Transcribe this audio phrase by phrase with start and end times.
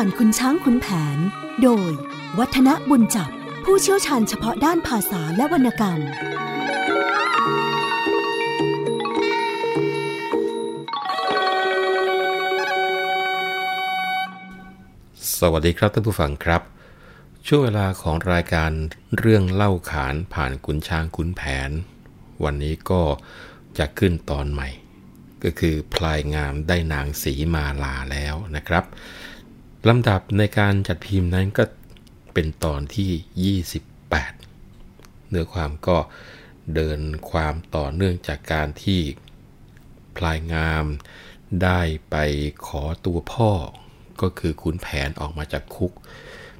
[0.00, 0.86] ผ่านคุณช้างคุณแผ
[1.16, 1.18] น
[1.62, 1.90] โดย
[2.38, 3.30] วัฒนบุญจับ
[3.64, 6.00] ผู้เชี่ยวชาญเฉพาะด้านภาษาและวรรณกรรม
[15.38, 16.62] สวัสดีครับท่านผู้ฟังครับ
[17.46, 18.70] ช่วงเวลาของรายการ
[19.18, 21.70] เรื่องเล่าขานผ่านขุนช้างขุนแผน
[22.44, 23.02] วันนี้ก็
[23.78, 24.68] จะขึ้นตอนใหม่
[25.44, 28.84] ก็คือพลายงามได้นางสีมาลาแล้วนะครับ
[29.88, 31.64] ลำดับในการจัดพิมพ์นั้นก็
[32.34, 35.98] เป็นตอนที่ 28 เนื้อความก็
[36.74, 37.00] เดิน
[37.30, 39.00] ความต่อเนื่องจากการที่
[40.16, 40.84] พลายงาม
[41.62, 41.80] ได้
[42.10, 42.16] ไป
[42.66, 43.50] ขอตัวพ่อ
[44.20, 45.92] ก็คือขุนแผนออกมาจากคุก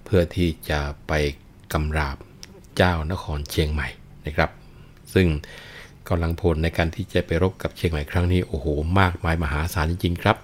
[0.04, 1.12] เพื่อที่จะไป
[1.72, 2.16] กำราบ
[2.76, 3.88] เจ้านครเชียงใหม่
[4.26, 4.50] นะครับ
[5.14, 5.28] ซึ่ง
[6.08, 8.66] กำลังพลในการที่จะไปรบกับเชียงใหม่ครั้งนี้ โอ้โห
[9.00, 10.36] มากมายมหาศาลจริงๆครับ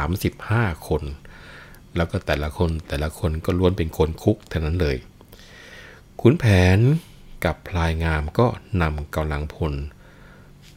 [0.00, 1.02] 35 คน
[1.96, 4.96] แล้วก็แต่ละคนแต่ละคนก็ล้วนเป็นคนคุกเท่านั้นเลย
[6.20, 6.44] ขุนแผ
[6.76, 6.78] น
[7.44, 8.46] กับพลายงามก็
[8.82, 9.72] นำกำลังพล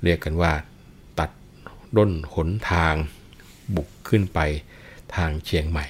[0.03, 0.53] เรียกกันว่า
[1.19, 1.29] ตัด
[1.97, 2.95] ด้นหนทาง
[3.75, 4.39] บุกขึ้นไป
[5.15, 5.85] ทางเชียงใหม่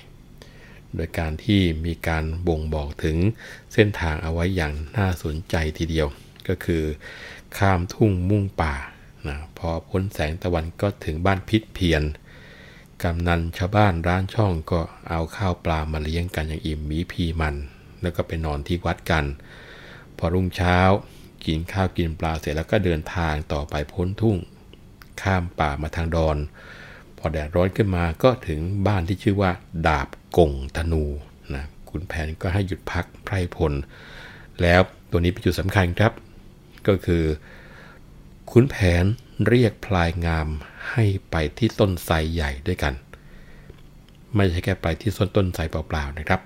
[0.96, 3.18] โดยการที่มีการบ่งบอกถึง
[3.74, 6.08] เส้นทางเอาไว้อย่างน่าสนใจทีเดียว
[6.48, 6.84] ก็คือ
[7.58, 8.74] ข้ามทุ่งมุ่งป่า
[9.28, 12.04] นะพอพ้นแสงตะวันก็ถึงบ้านพิษเพียน
[13.04, 17.56] กำนันชาวบ้านร้านช่องก็เอาข้าวปลามาเลี้ยงกันอย่างอิ่มมีพีมัน
[18.02, 19.26] แล้วก็ไปนอนที่วัดกัน
[20.18, 20.78] พอรุ่งเช้า
[21.46, 24.38] กินข้าวกินปลาเสร็จแล้วก็เดินทางต่อไปพ้นทุ่ง
[25.22, 26.38] ข้ามป่ามาทางดอน
[27.18, 29.52] พอแดดร้อนขึ้นมาก็ถึงบ้านที่ชื่อว่า
[29.88, 31.04] ดาบกงธนู
[31.54, 33.74] นะคุณแผนก็ให้หยุดพักไพรพล
[34.62, 36.14] แล้วตัวนี้เป็นจุดสำคัญครับ
[36.88, 37.24] ก็คือ
[38.52, 39.04] ขุนแผน
[39.48, 40.48] เรียกพลายงาม
[40.92, 42.94] ให้ไปที่ต้นไทรใหญ่ด้วยกัน
[44.36, 46.42] ไม่ใช่แค่ไปที่ต้นต้นไทรเปล่าๆนะครับ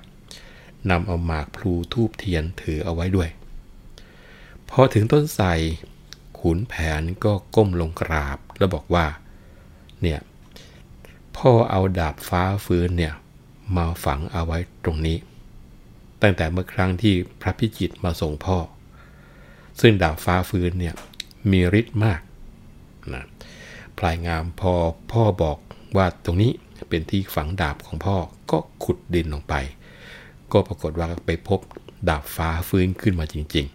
[0.89, 3.29] นำเอาหมากพลูทูบเทียนถือเอาไว้ด้วย
[4.69, 5.47] พอถึงต้นไทร
[6.39, 9.05] ขุนแผนก็ก้มลงกราบแล้วบอกว่า
[10.01, 10.19] เนี่ย
[11.37, 13.13] พ่อเอาดาบฟ้าฟื้นเนี่ย
[13.75, 15.17] มาฝังเอาไว้ตรงนี้
[16.21, 18.57] ตั้งแต่เมื่อครั้งที่พระพิจิตมาส่งพ่อ
[19.81, 20.95] ซึ่งดาบฟ้าฟื้นเนี่ย
[21.51, 22.21] มีฤทธิ์มาก
[24.01, 24.73] พลายงามพอ
[25.11, 25.57] พ่อบอก
[25.97, 26.51] ว่าตรงนี้
[26.89, 28.17] เป็นที่ฝังดาบของพ่อ
[28.51, 29.53] ก็ขุดดินลงไป
[30.51, 31.59] ก็ปรากฏว่าไปพบ
[32.09, 33.65] ดาบฟ้าฟื้นขึ้นมาจริง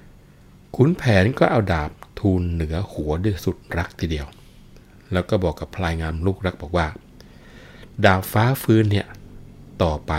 [0.00, 4.26] ๆ ขุนแผนก็เอาดาบทูลเหนือหัวด้วยสุดรักทีเดียว
[5.12, 6.86] แล้วก็บอกกับพลายงามลูกรักบอกว่า
[8.04, 9.06] ดาบฟ้าฟื้นเนี่ย
[9.82, 10.12] ต่อไป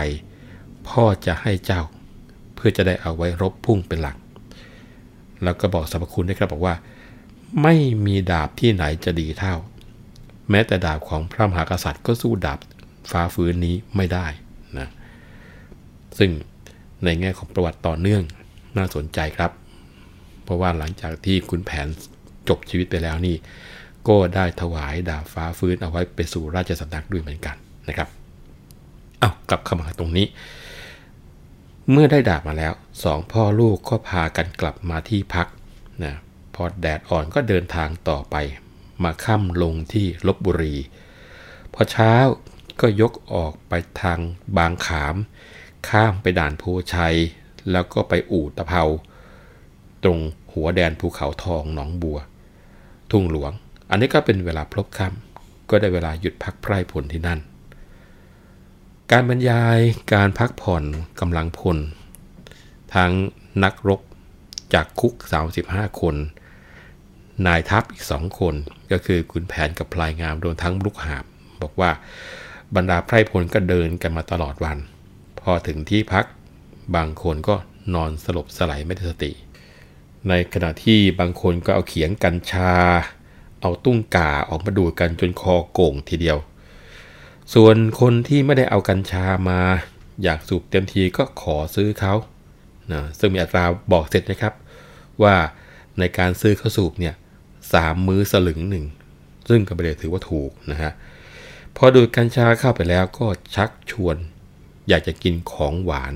[0.88, 1.82] พ่อจะให้เจ้า
[2.54, 4.16] เพื่อจะได้เอาไว้รบพุ่งเป็นหลัก
[5.42, 6.74] แล้วก็บอกสรรพคุณด้วยครับบอกว่า
[7.62, 7.74] ไม่
[8.06, 9.54] มีดาบที่ไหนจะดีเท่า
[10.50, 12.58] แม้แต่ดาบของพระมหากษัตริย์ก็สู้ดาบ
[13.10, 14.26] ฟ้าฟื้นนี้ไม่ได้
[14.78, 14.88] นะ
[16.18, 16.30] ซึ่ง
[17.04, 18.22] ในแง่ของประวัติต่อเนื่อง
[18.76, 19.50] น่าสนใจครับ
[20.44, 21.86] เพราะว่าหลังจากที่คุณแผน
[22.48, 23.36] จบชีวิตไปแล้วนี่
[24.08, 27.56] ก็ได้ถวายดาบฟ้าฟื้นเอาไว้ไปสู่ราชสำนักด้วยเหมือนกัน
[27.88, 28.08] นะครับ
[29.20, 30.26] เอากลับเข้ามาตรงนี้
[31.90, 32.72] เมื่อได้ดาบมาแล้ว
[33.04, 35.46] สองพ่อลูกก็พากันกลับมาที่พัก
[36.04, 36.14] นะ
[36.54, 38.36] พอแดดอ่อนก็เดินทางต่อไป
[39.02, 40.76] มาค่ำลงที่ลบบุรี
[41.74, 42.14] พอเช้า
[42.80, 44.18] ก็ยกออกไปทาง
[44.56, 45.16] บางขาม
[45.88, 46.64] ข้ามไปด่านโพ
[46.94, 47.16] ชัย
[47.72, 48.82] แล้วก็ไปอู่ตะเภา
[50.02, 50.18] ตรง
[50.52, 52.18] หัวแดนภูเขาทองหนองบัว
[53.10, 53.52] ทุ่งหลวง
[53.90, 57.40] อันนี้ก็เป็นเวลาพลบค่ำก็ได้เวลาหยุดพักไพร่พลที่นั่น
[59.10, 59.78] การบรรยาย
[60.14, 60.84] การพักผ่อน
[61.20, 61.78] กำลังพล
[62.94, 63.12] ทั้ง
[63.64, 64.00] นักรบ
[64.74, 65.14] จากคุก
[65.56, 66.16] 35 คน
[67.46, 68.54] นายทัพอีกสองคน
[68.92, 71.24] ก็คือขุนแผนกับพลายงามโดนทั้งลุกหาบ
[71.62, 71.90] บอกว่า
[72.74, 74.78] บรรดาไพร่พลก็เดินกันมาตลอดวัน
[75.40, 76.24] พอถึงที่พัก
[76.96, 77.54] บางคนก็
[77.94, 79.32] นอนสลบสลายไม่ได้สติ
[80.28, 82.72] ในขณะที่บางคนก็เอาเขียงกัญชา
[83.60, 86.38] เอาตุ้งก่าออกมาดูดกันจนคอโก่งทีเดียว
[87.54, 89.60] ส่วนคนที่ไม่ได้เอากัญชามา
[90.22, 92.14] อยากสูบเต็มทีก็ขอซื้อเขา
[92.92, 94.54] นะซึ่งมีอัตราบอกเสร็จนะครับ
[95.22, 95.34] ว่า
[95.98, 97.14] ในการซื้อเขาสูบเนี่ย
[97.72, 98.86] สามมื้อสลึงหนึ่ง
[99.48, 100.92] ซึ่งก็ไม่ได้ถือว่าถูกนะฮะ
[101.76, 104.16] พอดูดกัญชาเข้าไปแล้วก็ชักชวน
[104.88, 106.14] อยากจะกินของหวาน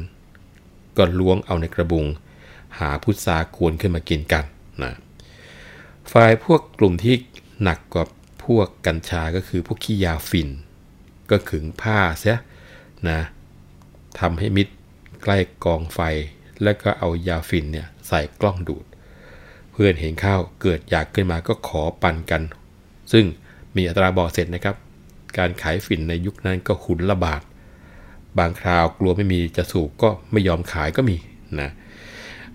[0.96, 2.06] ก็ล้วงเอาในกระบุง
[2.78, 4.44] หาพุทรากวนขึ้นมากินกัน
[4.82, 4.92] นะ
[6.12, 7.14] ฝ่ายพวกกลุ่มที่
[7.62, 8.04] หนักกว่า
[8.44, 10.48] พวกกัญชาก็คือพวกขี้ยาฝิ่น
[11.30, 12.38] ก็ขึงผ้าเสีย
[13.08, 13.20] นะ
[14.20, 14.68] ทำให้มิด
[15.22, 16.00] ใกล้กองไฟ
[16.62, 18.84] แล้วก็เอายาฝิ่นเนี่ยใส่กล้องดูด
[19.78, 22.42] เพื่อนเห็นข้าวเกิดอยากขึ้นมาก็ขอปันกัน
[23.12, 23.24] ซึ่ง
[23.76, 24.76] มีอัตราบอกเสร็จนะครับ
[25.38, 27.42] การขายฝิ่นในยุคนั้นก็ขุนละบาท
[28.38, 31.16] บางคราวกลัวไม่มีจะสูบก็ไม่ยอมขายก็มี
[31.60, 31.70] นะ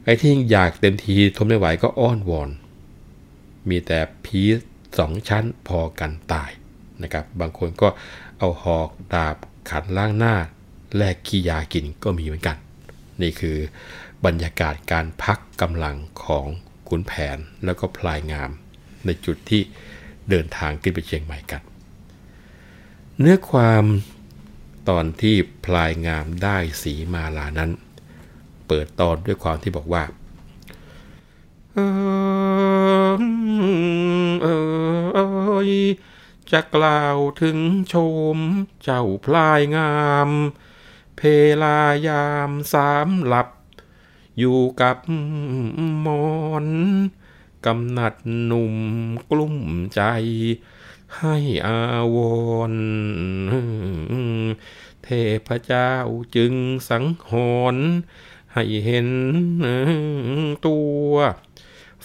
[0.03, 2.49] ไอ้ที่อยากเต็มทีทนไม่ไหวก็อ้อนวอน
[3.69, 4.41] มีแต่พี
[4.99, 6.51] สองชั้นพอกันตาย
[7.03, 7.87] นะครับ บางคนก็
[8.39, 9.35] เอาหอกดาบ
[9.69, 10.35] ขันล่างหน้า
[10.97, 12.57] แลกขี้ยากินก็มีเหมือนกัน
[13.21, 13.57] นี่คือ
[14.25, 16.47] บรรยากาศการพักกำลังของ
[16.91, 18.49] ขุนแผนแล้วก็พลายงาม
[19.05, 19.61] ในจุดที่
[20.29, 21.61] เดินทางขึ้นไปเชียงใหม่กัน
[23.19, 23.83] เนื้อความ
[24.89, 25.35] ตอนที่
[25.65, 27.71] พลายงามได้สีมาลานั้น
[28.67, 30.03] เปิดตอนด้วยความที่บอกว่า
[31.73, 31.79] เอ
[35.69, 35.71] ย
[36.51, 37.57] จะกล่าวถึง
[37.93, 37.95] ช
[38.35, 38.37] ม
[38.83, 39.93] เจ้าพลายงา
[40.27, 40.29] ม
[41.17, 41.21] เพ
[41.63, 43.47] ลายามสามหลับ
[44.41, 44.97] อยู่กับ
[46.05, 46.25] มอ
[46.65, 46.67] น
[47.65, 48.13] กำนัด
[48.45, 48.75] หนุ่ม
[49.29, 49.57] กลุ่ม
[49.95, 50.01] ใจ
[51.17, 51.35] ให้
[51.67, 51.81] อา
[52.15, 52.17] ว
[52.71, 52.73] ร
[55.03, 55.07] เท
[55.47, 55.93] พเจ้า
[56.35, 56.53] จึง
[56.89, 57.31] สังห
[57.73, 57.87] รณ์
[58.53, 59.09] ให้เห็น
[60.65, 60.77] ตั
[61.09, 61.11] ว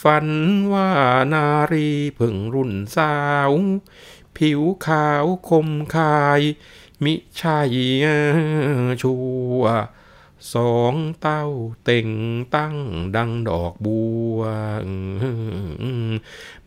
[0.03, 0.27] ฝัน
[0.73, 0.91] ว่า
[1.33, 3.15] นารีเพิ่งรุ่นสา
[3.49, 3.51] ว
[4.37, 6.41] ผิวขาวคมคาย
[7.05, 7.59] มิใช่
[9.03, 9.15] ชั
[9.59, 9.63] ว
[10.55, 11.45] สองเต้า
[11.85, 12.11] เต่ง
[12.55, 12.77] ตั้ง
[13.17, 14.01] ดังดอกบั
[14.37, 14.41] ว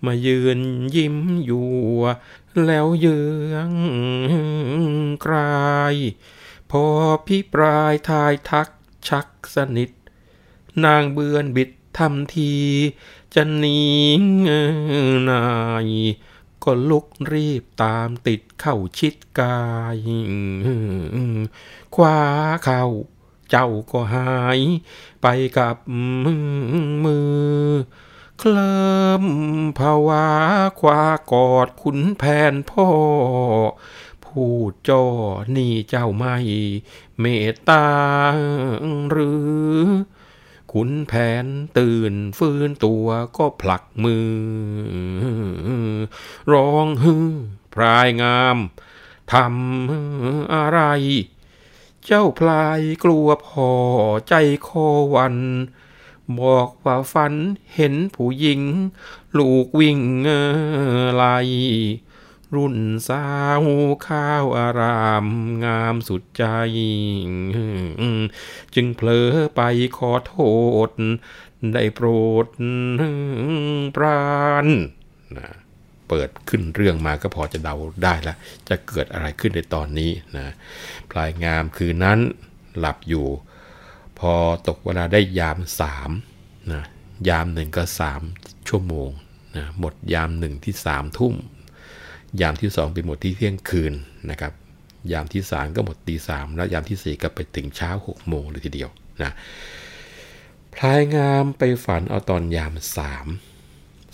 [0.05, 0.59] มายืน
[0.95, 1.69] ยิ้มอยู่
[2.65, 3.19] แล้วเยื
[3.53, 3.71] อง
[5.25, 5.95] กลาย
[6.71, 6.85] พอ
[7.25, 8.69] พี่ปลายทายทัก
[9.07, 9.91] ชักสนิท
[10.85, 12.53] นางเบือนบิดทำที
[13.33, 13.81] จะหนี
[15.29, 15.45] นา
[15.85, 15.87] ย
[16.63, 19.61] ก็ลุกรีบตามติดเข้าชิดกา
[19.95, 19.97] ย
[21.95, 22.19] คว้า
[22.65, 22.85] เข้า
[23.49, 24.59] เจ้าก็หาย
[25.21, 25.75] ไปกับ
[27.03, 27.69] มือ
[28.39, 28.79] เคลิ
[29.23, 29.25] ม
[29.79, 30.25] ภาวะ
[30.79, 32.89] ควากอดขุนแผนพ่อ
[34.25, 35.05] พูดจ่อ
[35.55, 36.35] นี่เจ้าไม่
[37.19, 37.87] เมตตา
[39.09, 39.79] หรือ
[40.71, 41.13] ขุนแผ
[41.43, 41.45] น
[41.77, 43.07] ตื่นฟื้นตัว
[43.37, 44.31] ก็ผลักมือ
[46.53, 47.29] ร้องฮือ
[47.73, 48.57] พรายงาม
[49.33, 50.81] ทำอะไร
[52.11, 53.71] เจ้าพลายกลัวพ่อ
[54.29, 54.33] ใจ
[54.67, 55.37] คอวัน
[56.39, 57.33] บอกว่าฝัน
[57.75, 58.61] เห็นผู้หญิง
[59.37, 59.99] ลูกวิ่ง
[61.15, 61.23] ไล
[62.55, 62.77] รุ่น
[63.07, 63.25] สา
[63.61, 63.63] ว
[64.07, 65.25] ข้าวอาราม
[65.63, 66.43] งามสุดใจ
[68.75, 69.61] จึงเผลอไป
[69.97, 70.35] ขอโท
[70.87, 70.89] ษ
[71.73, 72.07] ได้โปร
[72.43, 72.47] ด
[73.95, 74.23] ปรา
[74.65, 74.67] น
[75.37, 75.58] นะ
[76.09, 78.37] เปิดขึ้นเรื่องมาก็พอจะเดาได้แล้ว
[78.69, 80.53] จะเกิดอะไรขึ้นในตอนนี้นะ
[81.11, 82.19] พลายงามคืนนั้น
[82.79, 83.27] หลับอยู่
[84.19, 84.33] พอ
[84.67, 86.09] ตกเวลาได้ยามสาม
[86.71, 86.83] นะ
[87.29, 88.21] ยามหนึ่งก็สาม
[88.67, 89.09] ชั่วโมง
[89.55, 91.33] นะหมดยามหนึ่งที่สามทุ่ม
[92.41, 93.93] ยามที่สองเป็นหมดที่เที่ยงคืน
[94.29, 94.53] นะครับ
[95.11, 98.89] ยามที่สามก็หมดตีสามแล้วยามที่สี่ก็ไปถึงเช้าหกโมงเลยทีเดียว
[99.23, 99.31] นะ
[100.75, 103.27] พลายงามไปฝันเอาตอนยามสาม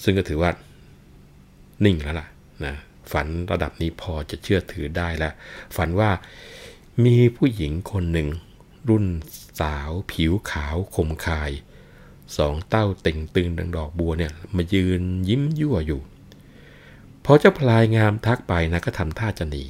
[0.04, 0.52] ซึ่งก็ถือว่า
[1.84, 2.28] นิ่งแล้วล่ะ
[2.66, 2.76] นะ
[3.12, 5.34] ฝันระดับนี้พอจะเชื่อถือได้แล้ว
[5.76, 6.12] ฝันว่า
[7.06, 8.28] มีผู้หญิงคนหนึ่ง
[8.90, 9.06] รุ่น
[9.60, 11.52] สาวผิวขาวคมคาย
[12.38, 16.02] สองเต้าเต่งตึงดังดอกบัวเนี่ยมายืนยิ้มยั่วอยู่
[17.26, 19.66] พอเจ้าพลายงามทักไปนะก็ทำท่าจะหนี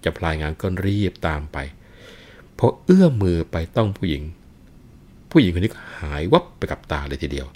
[0.00, 1.58] เจ้าพลายงามก็รีบตามไป
[2.58, 4.22] พอเอื้อมมือไปต้องผู้หญิง
[5.30, 7.46] ผู้หญิงคนนี้ก็หายวับไปกับตาเลยทีเดียว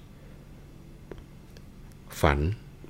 [2.20, 2.38] ฝัน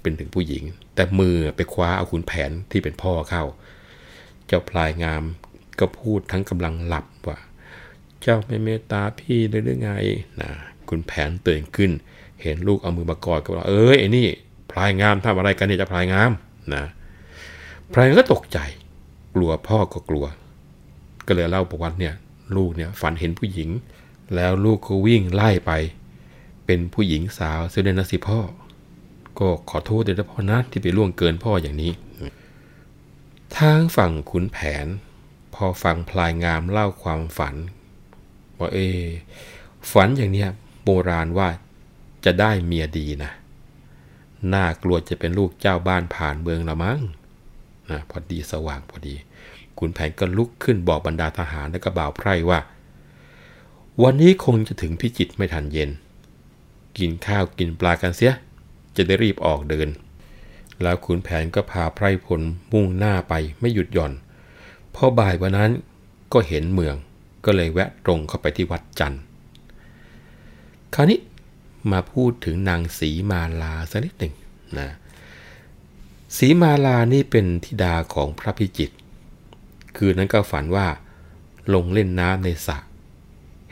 [0.08, 3.44] เป็นถึงผู้หญิง แต่มือไปคว้าเอาขุนแผนที่เป็นพ่อเข้า
[4.46, 5.22] เจ้าพลายงาม
[5.80, 7.38] ก็พูดทั้งกำลังหลับว่า
[8.22, 9.92] เจ้าไม่เมตตาพี่เลยหรือไง
[10.40, 10.50] นะ
[10.88, 11.90] คุณแผนตื่นขึ้น
[12.42, 14.26] เห็นลูกเอามือมากอดก็บอกเอ้ยไอ้นี่
[14.70, 16.30] พลายงามทำอะไรกันเนี่ยจะพลายงาม
[16.74, 16.84] นะ
[17.92, 18.58] พลายก็ตกใจ
[19.34, 20.26] กลัวพ่อก็กลัว
[21.26, 22.14] ก็เลยเล่าประวัติเนี่ย
[22.56, 23.70] ลูกเนี่ยฝันเห็นผู้หญิง
[24.34, 25.72] แล้วลูกก็วิ่งไล่ไป
[26.66, 28.40] เป็นผู้หญิงสาวเสียดนะสิพ่อ
[29.40, 31.92] ก็ขอโทษด้วยนะพ่อนะที่ไปล่วงเกินพ่ออย่างนี้
[33.56, 34.86] ทางฝั่งขุนแผน
[35.54, 37.54] พอฟังพลายงามเล่าความฝัน
[38.58, 38.78] ว่าเอ
[39.92, 40.48] ฝันอย่างเนี้ย
[40.84, 41.48] โบราณว่า
[42.24, 43.32] จะได้เมียดีนะ
[44.54, 47.00] น่ากลัวจะเป็นลูกเจ้าบ้านผ่านเมืองละมั้ง
[47.90, 49.14] นะพอดีสว่างพอดี
[49.78, 52.60] ขุนแผนก็ลุกขึ้นบอกบรรดาทหารและก็บ่าวไพร่ว่า
[54.02, 55.90] วันนี้คงจะถึงพิจิตไม่ทันเย็น
[56.98, 58.32] กินข้าวกินปลากันเสีย
[58.98, 59.88] จะได้รีบออกเดิน
[60.82, 62.40] แล้วขุนแผนก็พาไพร่พล
[62.72, 64.12] มุ่งหน้าไปไม่หยุดหย่อน
[64.94, 65.72] พอบ่ายวันนั้น
[66.32, 66.94] ก็เห็นเมือง
[67.44, 69.22] ก็เลยแวะตรงเข้าไปที่วัดจันทร์
[70.94, 71.20] คราวนี้
[71.92, 74.34] มาพูดถึงนางสีมาลาสักนิดหนึ่ง
[74.78, 74.88] นะ
[76.36, 78.96] สีมาลานี่เป็นธิดาของพระพิจิตร
[79.96, 80.86] คืนนั้นก็ฝันว่า
[81.74, 82.78] ลงเล่นน้ำในสระ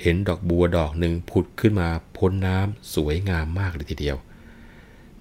[0.00, 4.16] เห็นดอกบัวดอกหนึ่งผุดขึ้นมาพ้นน้ำสวยงามมากเลยทีเดียว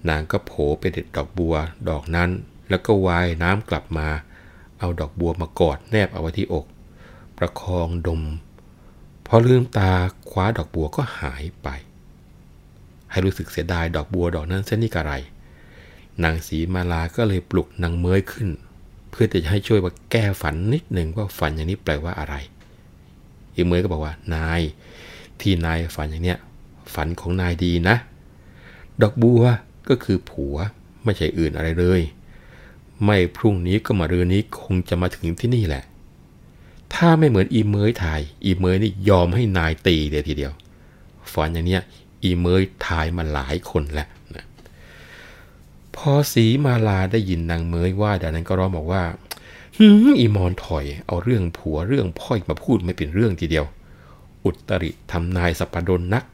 [0.08, 1.54] นางก็โผไปเด็ดดอกบัว
[1.88, 2.30] ดอกนั้น
[2.68, 4.08] แล้วก็วายน้ำกลับมา
[4.78, 6.66] เอาดอกบัวมากอดแนบเอาไว้ที่อก
[7.38, 8.22] ประคองดม
[9.26, 9.92] พอลืมตา
[10.30, 11.68] คว้าดอกบัวก็หายไป
[13.10, 15.12] ให้รู้สึกเสียดายดอกบัวดอกนั้นเส้นนี้กระไร
[16.24, 18.48] นางสีมาลาก็เลยปลุกนางเมยขึ้น
[19.10, 22.34] เพื่อจะให้ช่วยว่าแก้ฝันนิดหนึ่งว่าฝันอย่างนี้แปลว่าอะไร
[23.54, 24.60] อีเมยก็บอกว่า นาย
[25.40, 26.38] ที่นายฝันอย่างเนี้ย
[26.94, 27.96] ฝันของนายดีนะ
[29.02, 29.42] ดอกบัว
[29.88, 30.56] ก็คือผัว
[31.04, 32.00] ไม่ใช่อื่นอะไรเลย
[33.04, 35.84] ไม่พรุ่งนี้ก็มาเรือนี้คงจะมาถึงที่นี่แหละ
[36.94, 40.52] ถ้าไม่เหมือนอีเมยถ่าย อีเมยนี่ยอมให้นายตีเดียวทีเดียว
[41.32, 41.82] ฝันอย่างเนี้ย
[42.24, 44.44] อีเมยถ่ายมาหลายคนแล้วนะ
[45.96, 49.02] พอสีมาลาได้ยินนางเมยว่าดังนั้นก็ร้องบอกว่า
[49.76, 49.88] ฮึ
[50.20, 53.66] อีมอนถอยเอาเรื่องผัวเรื่องพ่อยมาพูดไม่เป็นเรื่องทีเดียว
[54.44, 56.24] อุตริทำนายสัปดนนัก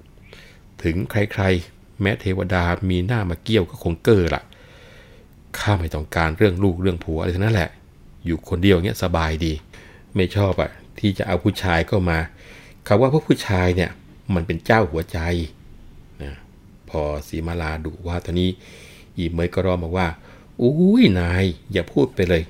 [0.83, 4.43] ถึงใครๆ แม้เทวดามีหน้ามาเกี่ยวก็คงเกอละ
[5.59, 7.71] ข้าไม่ต้องการเรื่องลูกเรื่องผัวอะไรทั้งนั้นแหละ
[8.27, 9.53] อยู่คนเดียวเงี้ยสบายดี
[10.17, 12.19] ไม่ชอบอะที่จะเอาผู้ชายเข้ามา
[12.87, 13.91] คาว่าพวกผู้ชายเนี่ย
[14.35, 15.19] มันเป็นเจ้าหัวใจ
[16.23, 16.33] นะ
[16.89, 18.51] พอสีมาลาดุว่าตอนนี้
[19.17, 20.09] อีเมยก็ร้องมาว่า
[20.63, 22.43] อุ้ยนายอย่าพูดไปเลย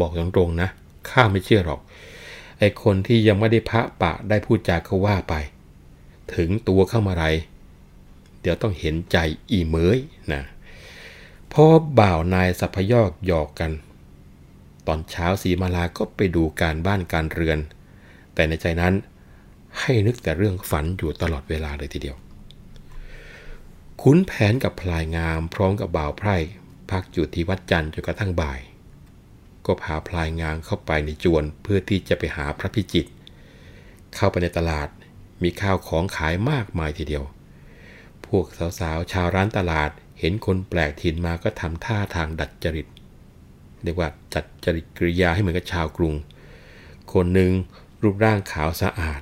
[0.00, 0.68] บอกตรงๆนะ
[1.10, 1.80] ข้าไม่เชื่อหรอก
[2.58, 5.34] ไอคนที่ยังไม่ได้พระปะได้พูดจาเขาว่าไป
[6.34, 7.24] ถึงตัวเข้ามาไร
[8.48, 9.18] ดี๋ยวต้องเห็นใจ
[9.50, 9.98] อีเมย
[10.32, 10.42] นะ
[11.52, 11.64] พอ
[11.98, 13.72] บ่าวนายสัพยอกหยอกกัน
[14.86, 17.58] ตอนเช้าสีมาลาก็ไปดูการบ้านการเรือน
[18.34, 18.94] แต่ในใจนั้น
[19.78, 22.16] ให้นึกแต่เรื่องฝันอยู่ตลอดเวลาเลยทีเดียว
[24.02, 26.36] คุ้นแผนกับพลายงามพร้อมกับบ่าวไพร่
[26.90, 28.60] พักอยู่ที่วัดจันทร์จนกระทั่งบ่าย
[29.66, 33.06] ก็พาพลายงานเข้าไปในจวนเพื่อที่จะไปหาพระพิจิต
[34.14, 34.88] เข้าไปในตลาด
[35.42, 37.24] มีข้าวของขายมากมายทีเดียว
[38.28, 38.46] พวก
[38.80, 42.86] สาวๆ ชาวร้านตลาด เห็นคนแปลกถิ่นมาก็ทำท่าทางดัดจริต
[43.82, 46.14] เรียกว่าจัดจริตกริยาให้เหมือนกับชาวกรุง
[47.12, 47.52] คนหนึ่ง
[48.02, 49.20] รูปร่างขาวสะอาด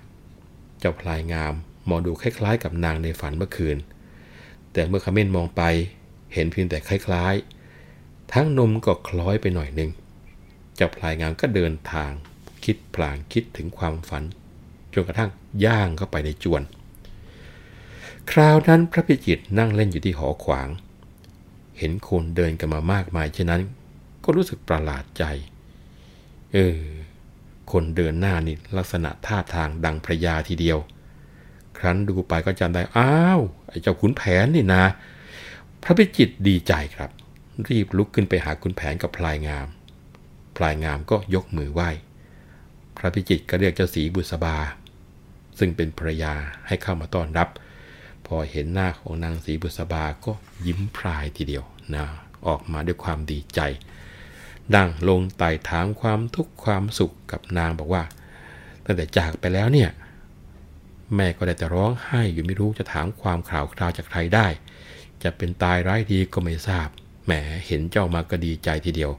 [0.78, 1.52] เจ้าพลายงาม
[1.88, 3.76] มองดูคล้ายๆ กับนางในฝันเมื่อคืน
[4.72, 5.62] แต่เมื่อขม้นมองไป
[6.32, 9.90] เห็นเพียงแต่คล้ายๆ ทั้งนมก็คล้อยไปหน่อยหนึ่ง
[10.74, 12.10] เจ้าพลายงามก็เดินทาง
[12.64, 14.24] คิดพลางคิดถึงความฝัน
[14.92, 15.30] จนกระทั่ง
[15.64, 16.62] ย่างเข้าไปในจวน
[18.30, 20.68] คราวนั้นพระพิจิตนั่งเล่นอยู่ที่หอขวาง
[21.78, 23.62] เห็นคนเดินกันมามากมายเช่นนั้น
[24.24, 25.24] ก็รู้สึกประหลาดใจ
[26.52, 26.80] เออ
[27.72, 30.78] คนเดินหน้านี่ลักษณะท่าทางดังพระยาทีเดียว
[31.78, 34.84] ครั้นดูไปก็จำได้ อ้าว ไอ้เจ้าขุนแผนนี่นะ
[35.82, 37.10] พระพิจิตดีใจครับ
[37.68, 39.66] รีบลุกขึ้นไปหาขุนแผนกับพลายงาม
[40.56, 41.90] พลายงามก็ยกมือไหว้
[42.96, 44.56] พระพิจิตก็เรียกเจ้าสีบุษบา
[45.58, 46.32] ซึ่งเป็นภรยา
[46.66, 47.48] ให้เข้ามาต้อนรับ
[48.26, 50.32] พอเห็นหน้าของนางสีบุษบาก็
[50.66, 51.64] ยิ้มพรายทีเดียว
[51.94, 52.04] นะ
[52.46, 53.60] ออกมาด้วยความดีใจ
[54.74, 58.02] ดังลงไต่ถามความทุกข์ความสุขกับนางบอกว่า
[58.84, 59.90] ตั้งแต่จากไปแล้วเนี่ย
[61.14, 64.46] แม่ก็ได้แต่ร้องไห้อยู่ไม่รู้จะถามความข่าวคราวจากใครได้
[65.22, 66.88] จะเป็นตายร้ายดีก็ไม่ทราบ
[67.24, 67.32] แหม
[67.66, 69.12] เห็นเจ้ามาก็ดีใจทีเดียว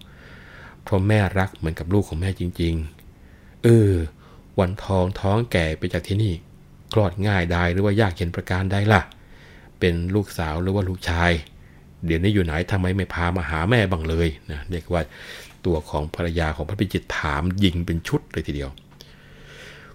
[0.83, 2.75] เพราะแม่รักเหมือนกับลูกของแม่จริง
[3.19, 3.91] ๆ เออ
[4.59, 6.33] วันทองท้องแก่ไปจากที่นี่
[6.93, 9.01] คลอดง่ายได้หรือว่ายากเห็นประการได้ล่ะ
[9.79, 11.31] เป็นลูกสาวหรือว่าลูกชาย
[12.05, 15.01] เดี๋ยวนี้อยู่ไหนทำไมไม่พามาหาแม่บังเลยนะเรียกว่า
[15.65, 18.69] ตัวของภรรยาของพระพิจิตถามยิงเป็นชุดเลยทีเดียว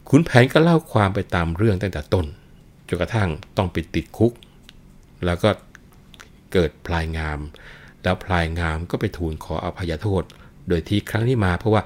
[0.08, 2.26] ขุนแผนก็เล่าความไปตามเรื่องตั้งแต่ต้น
[2.88, 4.32] จนกระทั่งต้องไปติดคุก
[5.24, 5.50] แล้วก็
[6.52, 7.38] เกิดพลายงาม
[8.02, 10.22] แล้วพลายงามก็ไปทูลขออภัยโทษ
[10.68, 11.82] โดยที่ครั้งนี้มาเพราะว่า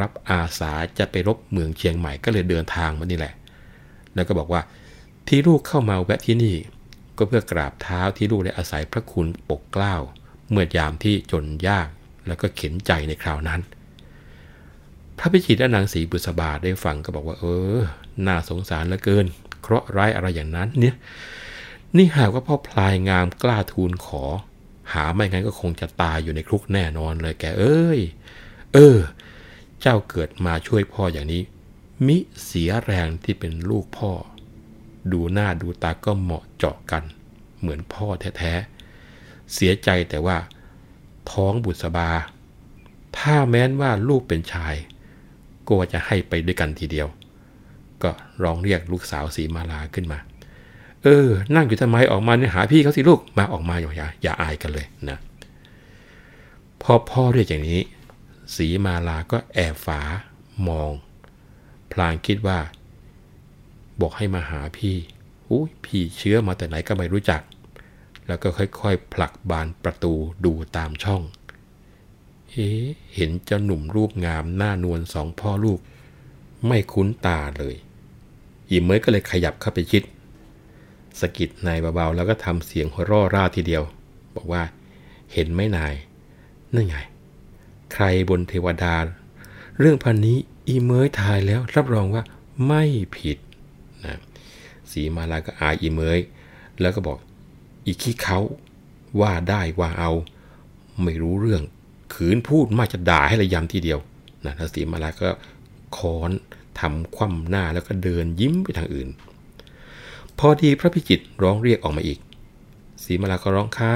[0.00, 3.34] รับอาสาจะไปรบเมืองเชียงใหม่ก็เลยเดินทางมานี่แหละ
[4.18, 4.62] แล้วก็บอกว่า
[5.28, 6.56] ที่ลูกเข้ามาแวะที่นี่
[7.18, 9.96] ก็เพื่อกราบเท้าที่ลูกได้อาศัยพระคุณปกเกล้า
[10.50, 11.88] เมื่อยามที่จนยาก
[12.26, 13.60] แล้วก็เข็นใจในคราวนั้น
[15.18, 17.44] พระพิจิตรและนางศรีบุษบาได้ฟังก็บอกว่า เอ
[17.76, 17.78] อ
[18.26, 19.26] น่าสงสารเหลือเกิน
[19.62, 20.96] เคราะห์ร้ายอะไรอย่างนั้นเนี่ย
[21.96, 24.24] นี่หากว่าพ่อพลายงามกล้าทูลขอ
[24.92, 28.00] หาไม่งั้นก็คงจะตายอยู่ในคุกแน่นอนเลยแกเอ้ย
[28.74, 28.98] เออ
[29.80, 31.42] เจ้าเกิดมาช่วยพ่ออย่างนี้
[32.06, 34.12] มิเสียแรงที่เป็นลูกพ่อ
[35.12, 37.02] ดูหน้าดูตาก็เหมาะเจาะกัน
[37.58, 38.06] เหมือนพ่อ
[38.38, 40.36] แท้ๆ เสียใจแต่ว่า
[41.30, 42.10] ท้องบุษบา
[43.18, 44.74] ถ้าแม้นว่าลูกเป็นชาย
[45.68, 47.08] ก็จะให้ไปด้วยกันทีเดียว
[48.02, 48.10] ก็
[48.42, 50.18] ร้องเรียกลูกสาวสีมาลาขึ้นมา
[51.04, 55.18] เออ นั่งอยู่ทำไมออกมาเนี่ยหาพี่เขาสิลูกมาออกมาอย่าอย่าอายกันเลยนะ
[56.82, 57.80] พอพ่อเรียกอย่างนี้
[58.56, 60.00] สีมาลาก็แอบฝา
[60.68, 60.90] มอง
[62.00, 62.58] ลางคิดว่า
[64.00, 64.96] บอกให้มาหาพี่
[65.50, 67.42] อุ้ยพี่เชื้อมาแต่ไหนก็ไม่รู้จัก
[68.26, 70.12] แล้วก็ค่อยๆ ผลักบานประตู
[70.44, 71.22] ดูตามช่อง
[72.50, 72.68] เอ๊
[73.14, 75.80] เห็นเจ้าหนุ่มรูปงามหน้านวลสองพ่อลูก
[76.66, 77.76] ไม่คุ้นตาเลย
[78.68, 80.02] อีเมยก็เลยขยับเข้าไปชิด
[81.20, 83.82] สกิดนายเบาๆแล้วก็ทำเสียงหัวร่อร่าทีเดียว
[84.36, 84.62] บอกว่า
[85.32, 85.94] เห็นไหมนาย
[86.74, 86.96] นั่นไง
[87.92, 88.94] ใครบนเทวดา
[89.78, 90.38] เรื่องพันนี้
[90.68, 92.22] อีเมยทายแล้วรับรองว่า
[92.66, 92.82] ไม่
[93.16, 93.38] ผิด
[94.04, 94.18] นะ
[94.92, 96.18] สีมาลาก็อายอีเมย
[96.80, 97.18] แล้วก็บอก
[97.84, 98.40] อีขี้เขา
[99.20, 100.12] ว่าได้ว่าเอา
[101.02, 101.62] ไม่รู้เรื่อง
[102.14, 103.98] ขืนพูดมากจะด่าให้ระยำทีเดียว
[104.44, 105.28] นะแล้วสีมาลาก็
[105.96, 106.30] ค้อน
[106.80, 109.08] ทำคว่ำหน้าแล้วก็เดินยิ้มไปทางอื่น
[110.38, 112.18] พอดีพระพิจิตร้องเรียกออกมาอีก
[113.04, 113.94] สีมาลาก็ร้องค้า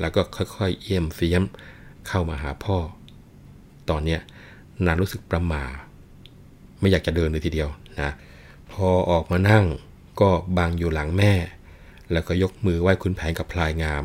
[0.00, 1.42] แล้วก็ค่อยๆ เอี่ยมเฟียม
[2.08, 2.78] เข้ามาหาพ่อ
[3.90, 4.20] ตอนเนี้ย
[4.84, 5.64] นานรู้สึกประมา
[6.78, 8.12] ไม่อยากจะเดินเลยทีเดียวนะ
[8.70, 9.64] พอออกมานั่ง
[10.20, 11.34] ก็บางอยู่หลังแม่
[12.12, 14.04] แล้วก็ยกมือไหว้คุณแผนกับพลายงาม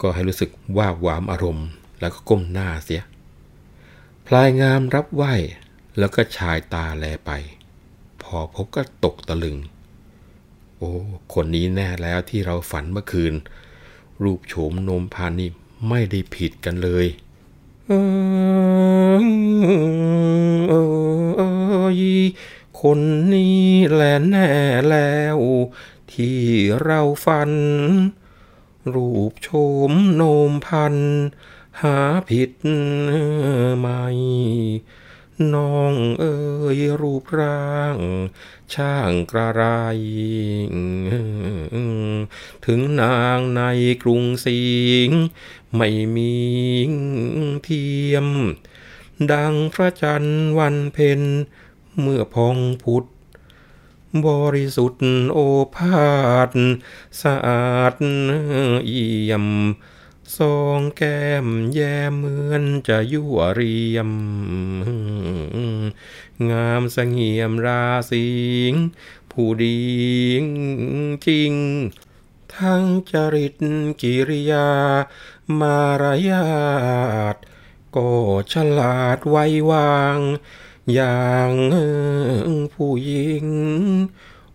[0.00, 1.68] ก็ให้รู้สึกว่าหวามอารมณ์
[2.00, 3.02] แล้วก็ก้มหน้าเสีย
[4.26, 5.34] พลายงามรับไหว้
[5.98, 7.30] แล้วก็ชายตาแลไป
[8.22, 9.56] พอพบก็ตกตะลึง
[10.76, 10.92] โอ้
[11.34, 13.34] คนนี้แน่แล้วที่เราฝันเมื่อคืน
[14.22, 15.50] รูปโฉมนมพานนี่
[15.88, 17.06] ไม่ได้ผิดกันเลย
[17.88, 17.94] เอ
[19.20, 19.24] อ
[20.68, 21.88] เออ
[22.80, 23.00] คน
[23.34, 24.50] นี้แหละแน่
[24.88, 25.38] แล้ว
[26.12, 26.40] ที่
[26.82, 27.52] เราฝัน
[28.94, 29.48] รูปโฉ
[29.90, 30.96] มโนมพัน
[31.82, 31.96] หา
[32.28, 32.50] ผิด
[33.78, 33.86] ไหม
[35.54, 36.36] น้องเอ๋
[36.76, 37.96] ยรูปร่าง
[38.74, 39.62] ช่างกระไร
[42.66, 43.60] ถึงนางใน
[44.02, 44.62] กรุงสิ
[45.08, 45.10] ง
[45.76, 46.34] ไม่มี
[47.64, 48.26] เทียม
[49.32, 51.20] ดังพระจันทร์วันเพ็ญ
[52.00, 53.04] เมื่อพองพุทธ
[54.26, 55.02] บริสุทธิ์
[55.32, 55.38] โอ
[55.74, 56.08] ภา
[56.48, 56.50] ส
[57.22, 57.94] สะอาด
[58.86, 59.46] เอี่ยม
[60.36, 64.10] สองแก้มแย้มเหมือนจะยั่วเรียม
[66.50, 68.28] งามสงเงียมราสิ
[68.70, 68.72] ง
[69.30, 69.78] ผู้ดี
[71.26, 71.52] จริง
[72.60, 73.54] ทั้งจริต
[74.00, 74.68] กิริยา
[75.60, 76.46] มารยา
[77.34, 77.36] ท
[77.96, 78.10] ก็
[78.52, 80.18] ฉลาดไว้วาง
[80.94, 81.52] อย่าง
[82.74, 83.46] ผู้หญิง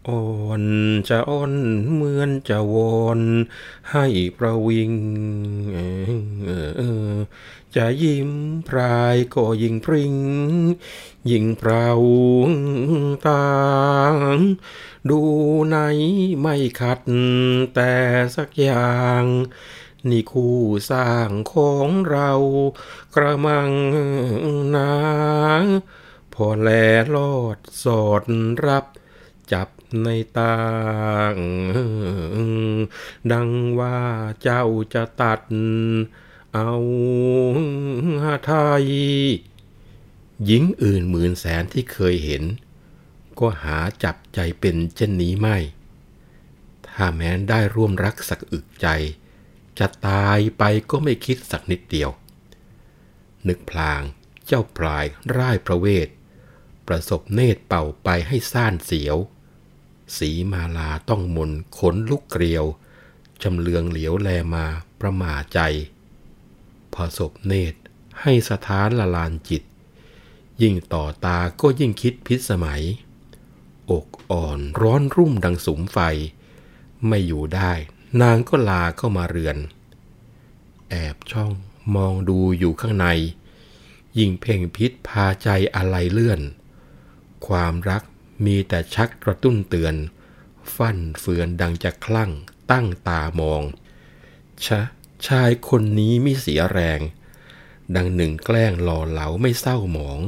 [0.08, 0.26] อ่อ
[0.62, 0.64] น
[1.10, 1.54] จะอ่อน
[1.92, 3.22] เหมือนจะวอน
[3.92, 4.06] ให้
[4.38, 4.92] ประวิง
[7.76, 8.32] จะยิ้ม
[8.68, 10.16] พรายก็ยิ่งพริง
[11.30, 11.90] ยิ่งเปล่า
[13.28, 13.52] ต่า
[14.14, 14.16] ง
[15.10, 15.22] ดู
[15.68, 15.78] ไหน
[16.42, 17.00] ไม่ขัด
[17.76, 17.94] แต่
[18.36, 19.24] สักอย่าง
[20.10, 20.58] นี่คู่
[20.90, 22.32] สร้างของเรา
[23.16, 23.72] กระมัง
[24.76, 24.94] นา
[26.34, 26.70] พอแล
[27.16, 28.24] ลอดสอด
[28.66, 28.86] รับ
[29.52, 29.70] จับ
[30.04, 30.08] ใน
[30.38, 30.56] ตา
[33.32, 34.00] ดังว่า
[34.42, 35.42] เจ้าจะตัด
[36.58, 36.74] เอา
[38.46, 38.86] ไทย
[40.46, 42.44] หญิงอื่นหมื่นแสนที่เคยเห็น
[43.40, 45.58] ก็หาจับใจเป็นเช่นนี้ไม่
[46.88, 48.88] ถ้าแม้นได้ร่วมรักสักอึกใจ
[49.80, 52.10] จะตายไปก็ไม่คิดสักนิดเดียว
[53.48, 54.02] นึกพลาง
[54.46, 55.06] เจ้าปลาย
[55.38, 56.08] ร่ายประเวท
[56.88, 59.18] ประสบเนตรเป่าไปให้ซ่านเสียว
[60.18, 62.66] สีมาลาต้องมนขนลุกเกลียว
[63.44, 64.66] จำเลืองเหลียวแลมา
[65.02, 65.60] ประมาใจ
[66.94, 67.80] พอศพเนตร
[68.22, 69.64] ให้สถานละลานจิต
[70.62, 72.84] ยิ่งต่อตาก็ยิ่งคิดพิษสมัย
[73.92, 75.98] อกอ่อนร้อนรุ่มดังสุมไฟ
[77.08, 77.72] ไม่อยู่ได้
[78.22, 79.58] นางก็ลาเข้ามาเรือน
[80.90, 81.52] แอบช่อง
[81.96, 83.08] มองดูอยู่ข้างใน
[84.18, 86.42] ยิ่งเพ่งพิษพาใจอะไรเลื่อน
[87.48, 88.04] ความรัก
[88.46, 89.96] มีแต่ชักกระตุ้นเตือน
[90.76, 92.32] ฟั่นเฟือนดังจะคลั่ง
[92.72, 93.64] ตั้งตามอง
[94.66, 94.82] ชะ
[95.28, 97.00] ชายคนนี้ไม่เสียแรง
[97.96, 100.20] ดังหนึ่งแกล้งหล่อเหลาไม่เศร้าหมอง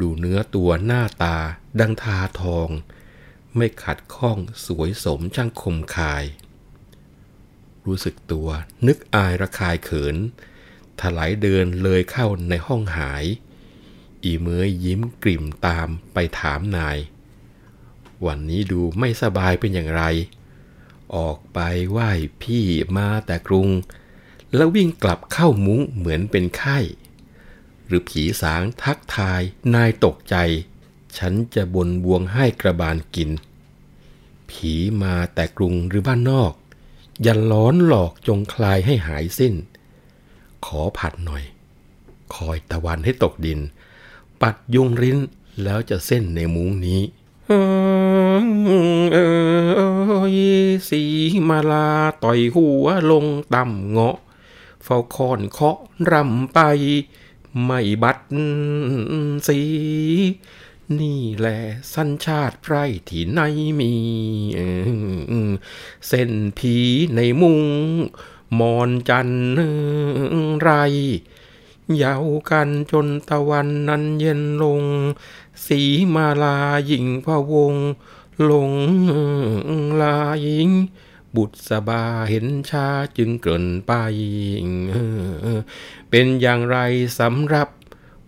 [0.00, 1.36] ดูเนื้อตัวหน้าตา
[1.80, 2.68] ดังทาทอง
[3.56, 6.24] ไม่ขัดข้องสวยสมช่างคมคาย
[7.86, 8.48] รู้สึกตัว
[8.86, 10.16] นึกอายระคายเขิน
[11.00, 13.24] ถลายเดินเลยเข้าในห้องหาย
[14.24, 16.98] อีเมยยิ้มกลิ่มตามไปถามนาย
[18.26, 20.02] วันนี้ดูไม่สบายเป็นอย่างไร
[21.16, 21.58] ออกไป
[21.90, 22.10] ไหว้
[22.42, 23.68] พี่มาแต่กรุง
[24.54, 26.78] แล้ววิ่งกลับเข้ามุ้งเหมือนเป็นไข้
[27.86, 29.40] หรือผีสางทักทาย
[29.74, 30.36] นายตกใจ
[31.16, 33.30] ฉันจะบนบวงให้กระบาลกิน
[34.50, 36.52] ผีมาแต่กรุงหรือบ้านนอก
[37.22, 39.54] อย่าล้อนหลอกจงคลายให้หายสิ้น
[40.66, 41.44] ขอผัดหน่อย
[42.34, 43.60] คอยตะวันให้ตกดิน
[44.42, 45.18] ปัดยุงริ้น
[45.62, 47.00] แล้วจะเส้นในมุ้งนี้
[47.48, 49.18] เอ
[50.24, 50.36] อ
[50.88, 51.02] สี
[51.48, 51.88] มาลา
[52.22, 54.16] ต่อยหัวลงต่ำเงาะ
[54.84, 55.78] เฝ้าคอนเคาะ
[56.10, 56.58] รำไป
[57.64, 58.18] ไม่บัด
[59.46, 59.60] สี
[61.00, 61.58] นี่แหละ
[61.94, 62.74] สัญชาติไพร
[63.08, 63.40] ที่ไหน
[63.80, 63.92] มี
[66.06, 66.76] เส้นผี
[67.14, 67.62] ในมุง
[68.58, 69.30] มอนจัน
[70.60, 70.70] ไร
[72.02, 74.82] ยาวกันจนตะวันนั้นเย็นลง
[75.66, 75.80] สี
[76.14, 76.56] มาลา
[76.90, 77.74] ยิงพะวง
[78.50, 78.72] ลง
[80.00, 80.70] ลายิง
[81.36, 82.86] บุตรสบาเห็นชา
[83.18, 83.92] จึงเกินไป
[86.10, 86.78] เป็นอย่างไร
[87.20, 87.68] สำหรับ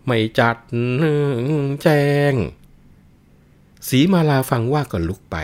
[0.05, 0.57] ไม่จัด
[1.81, 1.87] แจ
[2.31, 2.33] ง
[3.87, 5.37] สีมาลาฟังว่าก็ลุกไป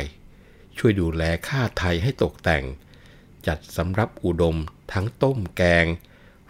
[0.78, 2.63] ช่วยดูแลข้าไทยให้ตกแต่ง
[3.47, 4.58] จัดสำรับอุดม
[4.91, 5.86] ทั้งต้มแกง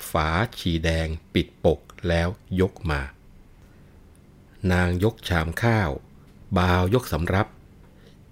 [0.09, 0.27] ฝา
[0.59, 2.27] ชีแดงปิดปกแล้ว
[2.61, 3.01] ยกมา
[4.71, 5.91] นางยกชามข้าว
[6.57, 7.47] บาวยกสำรับ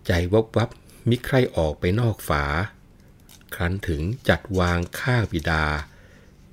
[0.06, 0.70] ใจวับวับ
[1.10, 2.44] มิใครออกไปนอกฝา
[3.56, 5.66] ครั้นถึงจัดวางข้างบิดา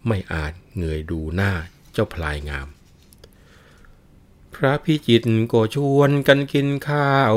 [0.06, 1.52] ไม่อาจเงยดูหน้า
[1.92, 2.68] เจ้าพลายงาม
[4.54, 7.36] พระพิจิตรก็ชวนกันกินข้าว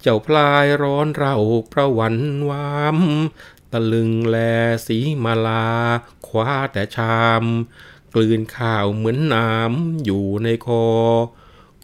[0.00, 1.34] เจ้าพลายร้อนเรา
[1.72, 2.16] ประวัน
[2.48, 2.98] วาม
[3.72, 4.36] ตะลึงแล
[4.86, 5.68] สีมาลา
[6.26, 7.44] คว้าแต่ชาม
[8.14, 10.86] กลืนข้าวเหมือนน้ำอยู่ในคอ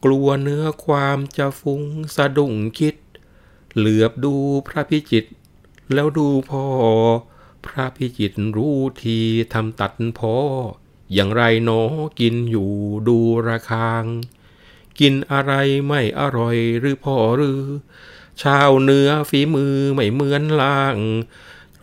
[0.04, 1.82] กลัวเนื้อความจะฟุ้ง
[2.16, 2.94] สะดุ้งคิด
[3.76, 4.34] เหลือบดู
[4.68, 5.30] พระพิจิตร
[5.94, 6.64] แล้วดูพ่อ
[7.66, 9.18] พระพิจิตรรู้ที
[9.52, 10.34] ทำตัดพ่อ
[11.12, 11.82] อย่างไรหนอ
[12.20, 12.70] กินอยู่
[13.08, 14.04] ดูระคาง
[15.00, 15.52] กินอะไร
[15.86, 17.62] ไม่อร่อยหรือพ่อหรือ
[18.42, 20.98] ชาวเนื้อฝีมือไม่เหมือนล่าง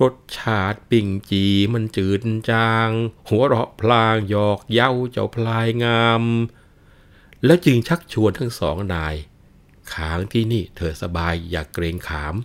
[0.02, 2.90] รสชาติปิ่งจีมันจืดจาง
[3.30, 6.24] หัวเราะพลางหยอกเย้าเจ้าพลายงาม
[7.46, 9.16] แล้วจึงชักชวนทั้งสองนาย
[9.94, 12.36] ค้างที่นี่เธอสบายอย่าเกรงขาม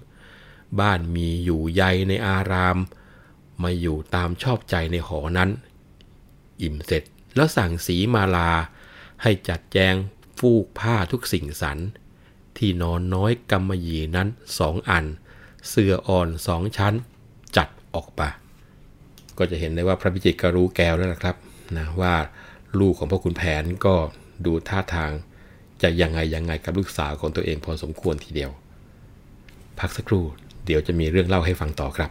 [0.81, 2.79] บ้านมีอยู่ใยในอาราม
[3.63, 5.51] มาอยู่ตามชอบใจในหอนั้น
[6.63, 7.03] อิ่มเสร็จ
[7.37, 8.51] แล้วสั่งสีมาลา
[9.23, 9.95] ให้จัดแจง
[10.39, 11.79] ฟูกผ้าทุกสิ่งสรร
[12.57, 15.05] ที่นอนน้อยกำมะหยี่นั้นสองอัน
[15.69, 16.95] เสื้ออ่อนสองชั้น
[17.57, 18.29] จัดออกมา
[19.39, 21.37] ก็จะเห็นได้ว่าพระพิจิตรก็รู้แก้วแล้วนะครับ
[21.77, 22.15] นะว่า
[22.79, 23.95] ลูกของพ่อคุณแผนก็
[24.45, 25.11] ดูท่าทาง
[25.83, 28.51] จะยังไงยังไงกับลูกสาวของตัวเองพอสมควรทีเดียว
[29.81, 30.25] พักสักครู่
[30.67, 32.11] เดี๋ยวจะมีเรื่องเล่าให้ฟังต่อครับ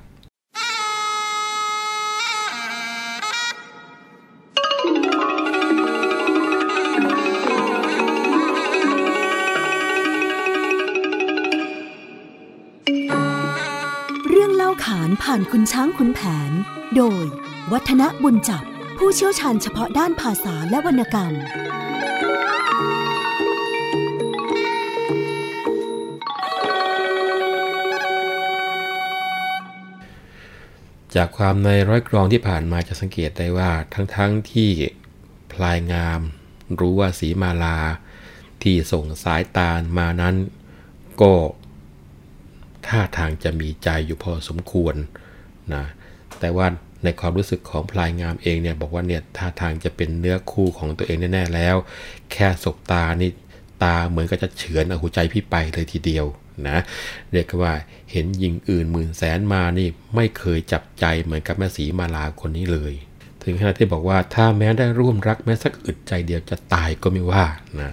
[14.30, 16.52] เรื่องเล่าขานผ่านคุณช้างคุณแผน
[16.96, 17.24] โดย
[17.72, 18.64] วัฒนบุญจับ
[18.98, 21.34] ผู้เชี่ยวชาญเฉพาะด้านภาษาและวรรณกรรม
[31.18, 34.20] จากความในร้อยกรองที่ผ่านมาจะสังเกตได้ว่าทั้งๆท
[34.52, 34.70] ที่
[35.54, 36.20] พลายงาม
[36.80, 37.78] รู้ว่าสีมาลา
[38.64, 40.36] ที่ส่งสายตามานั้น
[41.22, 41.34] ก็
[42.88, 44.96] ท่าทางจะมีใจอยู่พอสมควร
[45.74, 45.86] นะ
[46.40, 46.68] แต่ว่า
[47.04, 51.76] ในความรู้สึกของพลายงามเองเนี่ยบอกว่าเนี่ยท่าทางจะเป็นเนื้อคู่ของตัวเองแน่ๆแล้ว
[52.32, 53.30] แค่สบตานี่
[53.84, 56.26] ตาเหมือนกับจะเฉือนเอาหัวใจพี่ไปเลยทีเดียว
[56.68, 56.78] นะ
[57.32, 57.74] เรียกว่า
[58.12, 62.94] เห็นยิงอื่นหมื่นแสนมานี่ไม่เคยจับใจเหมือนกับแม่สีมาลาคนนี้เลย
[63.44, 67.46] ถึงขนาดที่บอกว่าถ้าแม้ได้ร่วมรักแม้สักอึดใจเดียวจะตายก็ไม่ว่า
[67.82, 67.92] นะ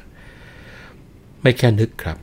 [1.43, 2.19] ไม่แค่นึกครับ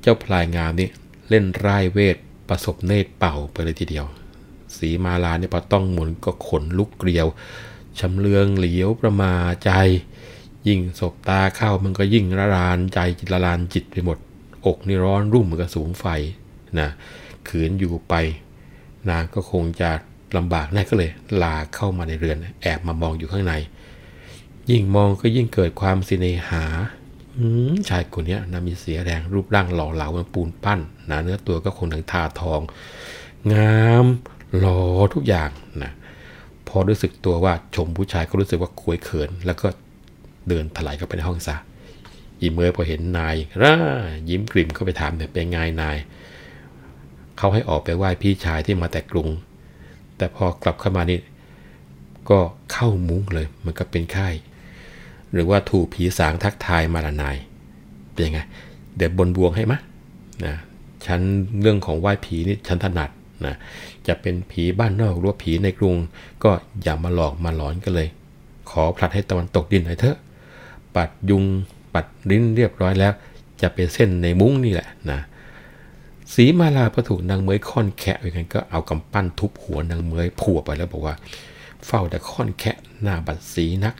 [0.00, 0.88] เจ้าพลายงามนี่
[1.28, 2.16] เล่นร่ายเวท
[2.48, 4.06] ประสบเนตรเป่าไปเลยทีเดียว
[4.76, 7.26] สีมาลาเนี่ยพอต้องหมุนก็ขนลุกเกลียว
[7.98, 9.32] ชำเลืองเหลียวประมา
[9.64, 9.70] ใจ
[10.68, 12.98] ยิ่งสบตาเข้ามันก็ยิ่งละลานใจ
[13.32, 14.18] ละลานจิตไปหมด
[14.66, 16.06] อกนี่ร้อนรุ่มเหมือนกับสูงไฟ
[16.80, 16.88] นะ
[17.48, 18.14] ขืนอยู่ไป
[19.10, 19.90] นางก็คงจะ
[20.36, 21.10] ลำบากแน่ก็เลย
[21.42, 23.54] ลาเข้ามาในเรือน แอบมามองอยู่ข้างใน
[24.70, 26.64] ยิ่งมองก็ยิ่งเกิดความสิเนหา
[27.88, 32.60] ชายคนนี้นะมีเสียแรงรูปร่างหล่อเหลาเหมือนปูนปั้นนะเนื้อตัวก็คงทั้งทาทอง
[33.52, 34.06] งาม
[34.58, 34.80] หล่อ
[35.14, 35.50] ทุกอย่าง
[35.82, 35.92] นะ
[36.68, 39.66] พอรู้สึกตัวว่าชมผู้ชายก็รู้สึกว่าควยเขิน แล้วก็
[40.48, 41.56] เดินถลายเข้าไปในห้องซะ
[42.40, 43.74] อีเมย์พอเห็นนายร่า
[44.28, 45.96] ยิ้มกลิ่มเขาไปถามเนี่ยเป็นไงนาย
[47.38, 49.28] เขาให้ออกไปไหว้พี่ชายที่มาแต่กรุง
[50.16, 51.20] แต่พอกลับเข้ามานี่
[52.30, 52.38] ก็
[52.72, 54.28] เข้ามุ้งเลยมันก็เป็นไข้
[55.32, 57.36] หรือว่าถูกผีสางทักทายมาละนาย
[58.12, 58.40] เป็นยังไง
[58.96, 59.78] เดี๋ยวบนบวงให้มะ
[60.44, 60.54] นะ
[61.06, 61.20] ฉัน
[61.60, 63.10] เรื่องของไหว้ผีนี่ฉันถนัด
[63.46, 63.54] นะ
[64.06, 65.96] จะเป็นผีบ้านนอกหรือว่าผีในกรุง
[66.44, 66.50] ก็
[66.82, 68.08] อย่ามาหลอกมาหลอนกันเลย
[68.70, 70.16] ขอผลัดให้ตะวันตกดินหน่อยเถอะ
[70.96, 71.44] ปัดยุง
[71.94, 73.12] ปัดลิ้นเรียบร้อยแล้ว
[73.62, 75.20] จะเป็นเส้นในมุ้งนี่แหละนะ
[76.34, 81.14] สีมาลาพอถูกนางเมยค่อนแคะอย่างนั้นก็เอากำปั้นทุบหัวนางเมยผัวไปแล้วบอกว่า
[81.86, 83.94] เฝ้าแต่ค่อนแคะหน้าบัดสีนัก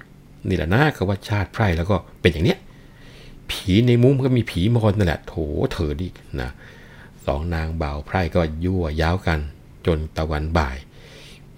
[0.49, 2.59] นี่แหละนะก็ว่าชาติไพร่แล้วก็เป็นอย่างเนี้ย
[3.51, 5.35] ผีในมุ้งก็มีผีมอนนั่นแหละโถ
[5.73, 6.51] เถิดอีกนะ
[7.27, 9.39] สองนางบ่าวไพร่ก็ยั่วยาวกัน
[9.87, 10.77] จนตะวันบ่าย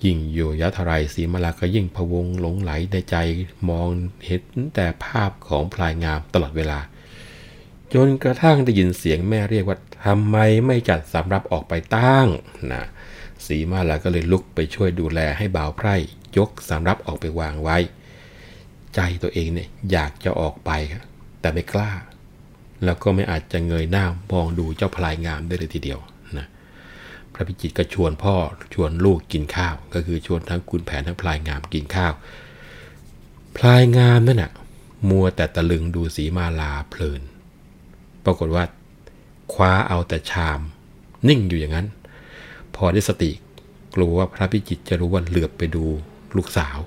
[0.04, 3.16] ยิ่งอยู่ยะทรายสีมาลาก็ยิ่งพวงหลงไหลในใจ
[3.68, 3.88] มอง
[4.26, 4.42] เห็น
[4.74, 6.78] แต่ภาพของพลายงามตลอดเวลา
[7.94, 12.28] จนกระทั่งได้ยินเสียงแม่เรียกว่าทำไมไม่จัดสำรับออกไปตั้ง
[12.72, 12.84] นะ
[13.46, 15.94] สีมาลาก็เลยลุกไปช่วยดูแลให้บ่าวไพร่
[16.36, 17.78] ยกสำรับออกไปวางไว้
[18.94, 21.04] ใจตัวเองเนี่ยอยากจะออกไปครับ
[21.40, 21.92] แต่ไม่กล้า
[22.84, 26.00] แล้วก็ไม่อาจจะเงยหน้ามองดูเจ้าพลายงามได้เลยทีเดียว
[27.36, 28.34] พระพิจิตรก็ชวนพ่อ
[28.74, 32.12] ชวนลูกกินข้าว ก็คือชวนทั้งคุณแผนทั้งพลายงามกินข้าว
[33.56, 34.52] พลายงามนั่นน่ะ
[35.08, 37.22] มัวแต่ตะลึงดูสีมาลาเพลิน
[38.24, 38.64] ปรากฏว่า
[39.52, 40.60] คว้าเอาแต่ชาม
[41.28, 41.86] นิ่งอยู่อย่างนั้น
[42.76, 43.30] พอได้สติ
[43.94, 45.84] กลัวว่าพระพิจิตรจะรู้ว่าเหลือบไปดู
[46.36, 46.78] ลูกสาว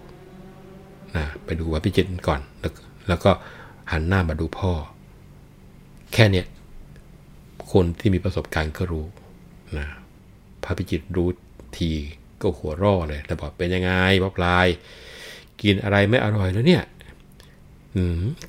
[1.16, 2.72] นะไปดูพระพิจิตรก่อนแล้ว
[3.08, 3.32] แล้วก็
[3.92, 4.72] หันหน้ามาดูพ่อ
[6.14, 6.46] แค่เนี้ย
[7.72, 9.06] คนที่มีประสบการณ์ก็รู้
[9.78, 9.88] นะ
[10.64, 11.30] พระพิจิตรรู้
[11.78, 11.92] ที
[12.42, 13.92] ก็หัวร่อเลยแล้วบอกเป็นยังไง
[14.24, 14.68] พ่อพลาย
[15.62, 16.84] กินอะไรไม่อร่อยแล้วเนี่ย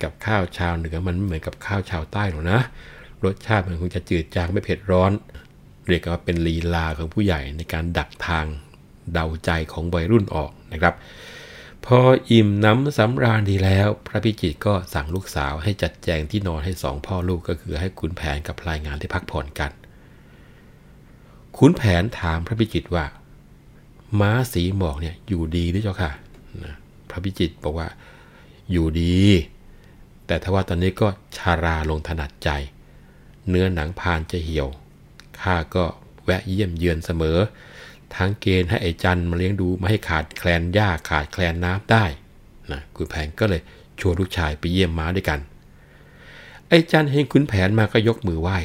[0.03, 2.59] กับข้าวชาวเหนือมันไม่เหมือนกับข้าวชาวใต้หรอกนะ
[3.25, 5.11] รสชาติมันคงจะจืดจางไม่เผ็ดร้อน
[5.87, 8.45] เรียกว่าเป็นลีลาของผู้ใหญ่ในการดักทาง
[9.13, 10.95] เดาใจของวัยรุ่นออกนะครับ
[11.85, 19.71] พออิ่มน้ำสำราญดีแล้ว พระพิจิตรก็สั่งลูกสาวให้จัดแจงที่นอนให้สองพ่อลูกก็คือให้ขุนแผนกับพลายงานได้พักผ่อนกัน
[21.57, 23.05] ขุนแผนถามพระพิจิตว่า
[24.19, 26.11] ม้าสีหมอกเนี่ยอยู่ดีหรือเจ้าค่ะ
[26.63, 26.75] นะ
[27.09, 27.87] พระพิจิตบอกว่า
[28.71, 29.21] อยู่ดี
[30.25, 32.49] แต่ถ้าว่าตอนนี้ก็ชาราลงถนัดใจ
[33.49, 34.69] เนื้อหนังพานจะเหี่ยว
[35.41, 35.83] ข้าก็
[36.23, 37.37] แวะเยี่ยมเยือนเสมอ
[38.15, 42.05] ทั้งเกณฑ์ให้ไอ้จันมาเลี้ยงดูไม่ให้ขาดแคลนหญ้าขาดแคลนน้ำได้
[42.71, 43.61] นะคุณแผนก็เลย
[43.99, 45.39] ชวนลูกชายไปเยี่ยมม้าด้วยกัน
[46.69, 48.57] ไอ้จันเห็นคุณแผนมาก็ยกมือไหว้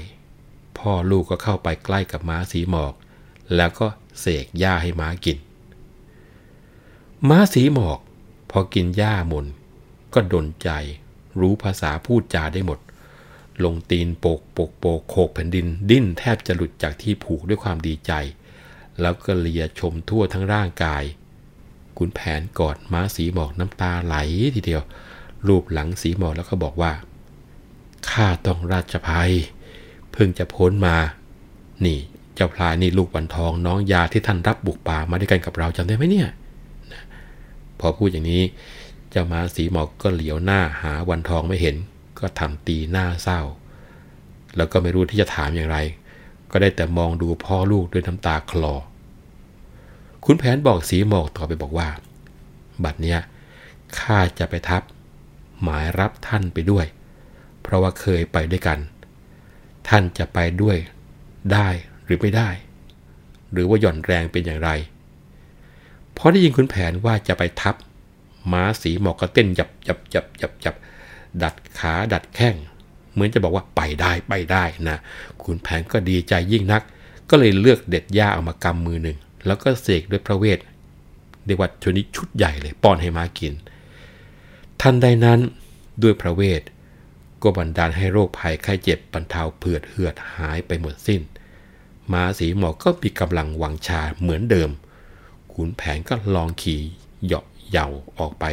[0.78, 2.94] พ่อลูกก็เข้าไปใกล้กับม้าสีหมอก
[3.56, 3.86] แล้วก็
[4.20, 5.38] เสกหญ้าให้ม้ากิน
[7.28, 7.98] ม้าสีหมอก
[8.50, 9.46] พอกินหญ้าหมน
[10.14, 10.70] ก็ดนใจ
[11.40, 12.78] รู้ภาษาพูดจาได้หมด
[13.64, 18.12] ลงตีนโปกโปกโปกโขกแผ่นดิน ดิ้นแทบจะหลุดจากที่ผูกด้วยความดีใจ
[19.00, 21.04] แล้วก็เลียชมทั่วทั้งร่างกาย
[21.96, 24.16] ขุนแผนกอดม้าสีหมอกน้ำตาไหล
[24.54, 24.82] ทีเดียว
[25.46, 26.92] รูปหลังสีหมอกแล้วก็บอกว่า
[28.10, 29.32] ข้าต้องราชภัย
[30.16, 30.96] เพิ่งจะพ้นมา
[31.84, 31.98] นี่
[32.34, 36.28] เจ้าพลายนี่ลูกวันทองน้องยาที่ท่านรับบุกป่ามาด้วยกันกับเราจำได้ไหมเนี่ย
[37.80, 38.42] พอพูดอย่างนี้
[39.10, 41.76] เจ้าม้าสีหมอกก็เหลียวหน้าหาวันทองไม่เห็น
[42.18, 43.40] ก็ทำตีหน้าเศร้า
[44.56, 45.78] แล้วก็ไม่รู้ที่จะถามอย่างไร
[46.50, 48.74] ก็ได้แต่มองดูพ่อลูกด้วยน้ำตาคลอ
[50.24, 51.88] คุณแผนบอกสีหมอกต่อไปบอกว่า
[52.84, 53.18] บัดเนี้ย
[53.98, 54.82] ข้าจะไปทับ
[55.62, 56.86] หมายรับท่านไปด้วย
[57.62, 58.78] เพราะว่าเคยไปด้วยกัน
[59.88, 60.76] ท่านจะไปด้วย
[61.52, 61.68] ได้
[62.04, 62.48] หรือไม่ได้
[63.52, 64.70] หรือว่าหย่อนแรงเป็นอย่างไร
[66.16, 67.74] พอได้ยินคุณแผนว่าจะไปทับ
[68.52, 70.76] ม้าสีหมอกก็เต้นหยับหยับหยับหยับหยับ
[71.42, 72.54] ดัดขาดัดแข้ง
[73.12, 74.98] เหมือนจะบอกว่าไปได้ไปได้นะ
[75.42, 76.82] คุณแผนก็ดีใจยิ่งนัก
[77.30, 80.58] ก็เลยเลือกเด็ดหญ้าเอามากำมือหนึ่ง แล้วก็เสกด้วยพระเวท
[81.46, 83.54] เรียกว่าชนิดชุดใหญ่เลยป้อนให้ม้ากิน
[84.80, 85.40] ทันใดนั้น
[86.02, 86.62] ด้วยพระเวท
[87.42, 91.22] ก็บันดาลให้โรคภัยไข้เจ็บบรรเทาเผือดเหือดหายไปหมดสิ้น
[92.12, 94.70] ม้าสีหมอกก็มีกำลังวังชาเหมือนเดิม
[95.52, 96.80] ขุนแผนก็ลองขี่
[97.24, 97.86] เหาะเยา
[98.18, 98.44] ออกไป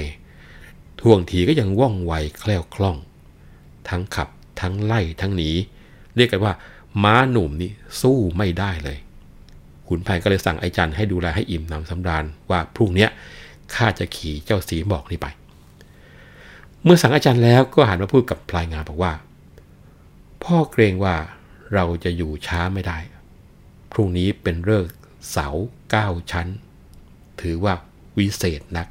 [0.99, 2.97] ท่วงทีก็ยังว่องไวแคล่วคล่อง
[3.89, 4.29] ทั้งขับ
[4.61, 5.49] ทั้งไล่ทั้งหนี
[6.15, 6.53] เรียกกันว่า
[7.03, 8.97] ม้าหนุ่มนี่สู้ไม่ได้เลย
[9.87, 13.07] ขุนแผนก็เลยสั่งไอจันให้ดูแลให้อิ่มน้ำสำราญว่าพรุ่งนี้
[13.75, 15.27] ข้าจะขี่เจ้าสีหมอกนี่ไป
[16.83, 19.13] เมื่อสั่งอาจารย์แล้วก็หันมาพูดกับพลายงานบอกว่า
[20.43, 21.15] พ่อเกรงว่า
[21.73, 22.97] เราจะอยู่ช้าไม่ได้
[23.91, 24.87] พรุ่งนี้เป็นเลิก
[25.31, 25.47] เสา
[25.89, 26.47] เก้าชั้น
[27.41, 27.73] ถือว่า
[28.17, 28.87] วิเศษนัก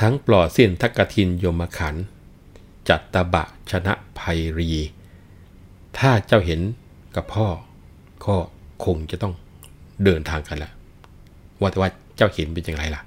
[0.00, 1.94] ทั้งปลอดสิ้นทักกทินยมขัน
[2.88, 4.70] จัตตบะชนะภัยรี
[5.98, 6.60] ถ้าเจ้าเห็น
[7.16, 7.46] กับพ่อ
[8.26, 8.36] ก็
[8.84, 9.34] คงจะต้อง
[10.04, 10.70] เดินทางกันละ
[11.60, 13.02] ว่าแต่ว่าเจ้าเห็นเป็นอย่างไรล่ะ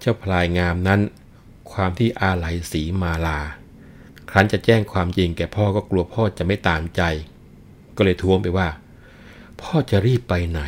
[0.00, 1.00] เจ้าพลายงามนั้น
[1.72, 3.38] ความที่อาลัยสีมาลา
[4.30, 7.02] ครั้นจะแจ้งความจริงแก่พ่อก็กลัวพ่อจะไม่ตามใจ
[7.96, 8.68] ก็เลยท้วงไปว่า
[9.60, 10.62] พ่อจะรีบไปไหน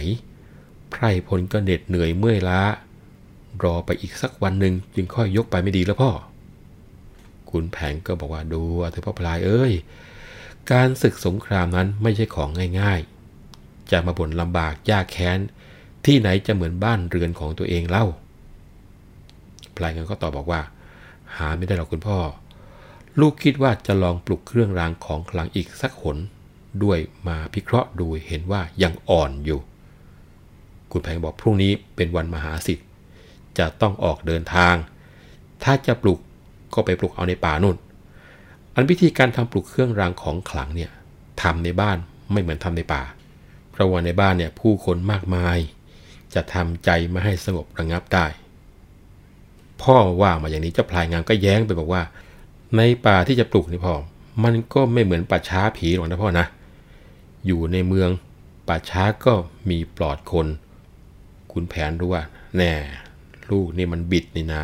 [0.91, 2.63] ไพรพลก็เหน็ดเหนื่อยเมื่อยล้า
[3.63, 6.11] รอไปอีกสักวันหนึ่งจึงค่อยยกไปไม่ดีแล้วพ่อ
[7.51, 9.73] คุณแผงก็บอกว่าดูเถอะพ่อพลายเอ้ย
[10.73, 12.49] การศึกสงครามนั้นไม่ใช่ของ
[12.81, 15.39] ง่ายๆ จะมาบ่นลำบากยากแค้น
[16.07, 18.07] ที่ไหนจะเหมือนบ้านเรือนของตัวเองเล่า
[19.77, 20.61] พลายเงินก็ตอบบอกว่า
[21.37, 22.19] หาไม่ได้หรอกคุณพ่อ
[23.21, 26.17] ลูกคิดว่าจะลองปลุกเครื่องรางของขลังอีกสักหน
[26.83, 29.61] ด้วยมาพิเคราะห์ดูเห็นว่ายังอ่อนอยู่
[30.93, 32.87] คุณแพงบอกพรุ่งนี้เป็นวันมหาสิทธิ์
[33.59, 34.75] จะต้องออกเดินทาง
[35.65, 36.19] ถ้าจะปลุก
[36.75, 37.77] ก็ไปปลุกเอาในป่านู่น
[38.75, 40.91] อันวิธีการทำปลุกเครื่องรางของขลังเนี่ย
[41.43, 41.99] ทำในบ้าน
[42.33, 43.03] ไม่เหมือนทำในป่า
[43.71, 45.59] เพราะว่าในบ้านเนี่ยผู้คนมากมาย
[46.35, 48.27] จะทำใจไม่ให้สงบระงับได้
[49.83, 52.03] พ่อว่ามาอย่างนี้เจ้าพลายงามก็แย้งไปบอกว่า
[52.77, 53.95] ในป่าที่จะปลุกนี่พ่อ
[54.45, 56.47] มันก็ไม่เหมือนป่าช้าผีหรอกนะพ่อนะ
[57.47, 58.11] อยู่ในเมือง
[58.69, 59.35] ป่าช้าก็
[59.71, 60.47] มีปลอดคน
[61.53, 62.25] คุณแผนรู้ว่า
[62.57, 62.73] แน่
[63.51, 64.63] ลูกนี่มันบิดนี่นา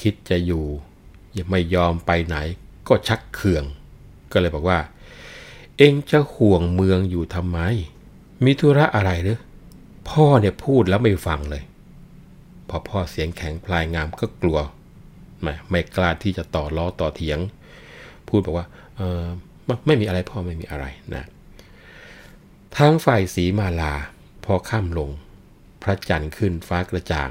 [0.00, 0.64] คิดจะอยู่
[1.36, 2.36] ยังไม่ยอมไปไหน
[2.88, 3.64] ก็ชักเขื่อง
[4.32, 4.78] ก็เลยบอกว่า
[5.78, 7.58] เองจะห่วงเมืองอยู่ทำไม
[8.44, 9.38] มีธุระอะไรหรือ
[10.10, 11.62] พ่อเนี่ยพูดแล้วไม่ฟังเลย
[12.70, 14.58] พอพ่อเสียงแข็งพลายงามก็กลัว
[15.42, 17.38] ไม่ไม่กล้าที่จะต่อล้อต่อเถียง
[18.28, 19.24] พูดบอกว่าเออ
[19.66, 21.24] ไม่ม่มีอะไรพ่อไม่มีอะไรนะ
[22.76, 23.94] ทางฝ่ายสีมาลา
[24.44, 25.10] พอข้ามลง
[25.82, 27.30] พระจันทร์ขึ้นฟ้ากระจ่าง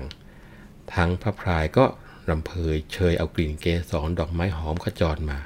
[0.93, 1.85] ทั้งพระพรายก็
[2.29, 5.39] รำเพยเชยเอากลิ่นเกสรดอกไม้หอมขจรมา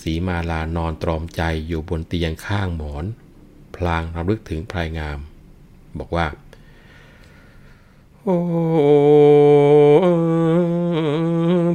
[0.00, 3.04] สีมาลานอนตรอมใจอยู่บนเตียงข้างหมอน
[3.76, 5.18] พลางรำลึกถึงพรายงาม
[5.98, 6.26] บอกว่า
[8.24, 8.38] โอ้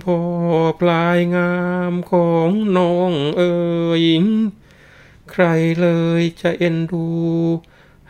[0.03, 0.19] พ่อ
[0.79, 1.55] พลายงา
[1.91, 3.55] มของน้องเอ๋
[4.01, 4.03] ย
[5.31, 5.43] ใคร
[5.81, 5.87] เล
[6.19, 7.07] ยจะเอ็นดู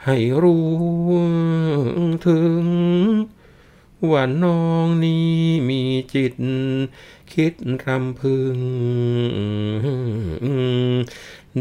[0.03, 0.67] ให้รู้
[2.27, 2.65] ถึง
[4.09, 5.35] ว่าน้องนี้
[5.69, 5.81] มี
[6.13, 6.35] จิต
[7.33, 7.53] คิด
[7.85, 8.59] รำพึง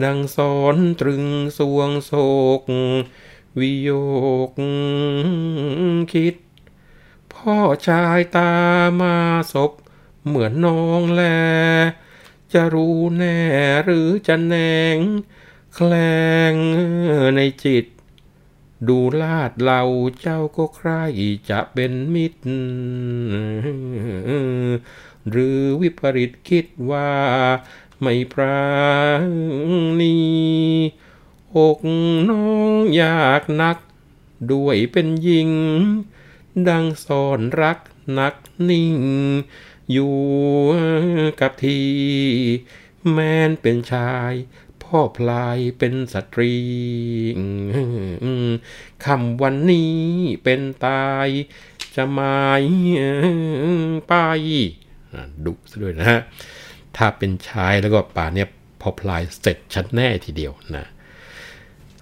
[0.03, 1.25] ดังสอนตรึง
[1.59, 2.13] สวงโศ
[2.59, 2.61] ก
[3.59, 3.91] วิโย
[4.49, 4.51] ก
[6.15, 6.35] คิด
[7.51, 8.53] พ่อชายตา
[9.01, 9.17] มา
[9.53, 9.73] ศพ
[10.27, 11.23] เหมือนน้องแล
[12.53, 13.39] จะรู้แน่
[13.85, 14.55] หรือจะแน
[14.97, 14.99] ง
[15.75, 15.93] แคล
[16.53, 16.55] ง
[17.37, 17.85] ในจิต
[18.89, 19.83] ดูลาดเรา
[20.21, 20.91] เจ้าก็ใคร
[21.51, 22.43] จะเป็นมิตร
[25.31, 27.11] หรือวิปริตคิดว่า
[28.01, 28.61] ไม่ปรา
[30.01, 30.17] ณี
[31.57, 31.79] อก
[32.31, 33.79] น้องอยากนัก
[34.53, 35.51] ด้วยเป็นหญิง
[36.69, 37.79] ดังสอนรัก
[38.19, 38.35] นัก
[38.69, 38.97] นิ่ง
[39.93, 40.17] อยู่
[41.41, 41.81] กับที
[43.11, 44.33] แมนเป็นชาย
[44.83, 46.55] พ่อพลายเป็นสตรี
[49.05, 50.01] คำวันนี้
[50.45, 51.29] เป็นตาย
[51.95, 52.63] จะหมาย
[54.09, 54.13] ไป
[55.45, 56.21] ดุซะด้วยนะฮะ
[56.97, 58.49] ถ้าเป็นชายแล้วก็ป่าเนี่ย
[58.81, 60.85] พอพลายเสร็จชัดแน่ทีเดียวนะ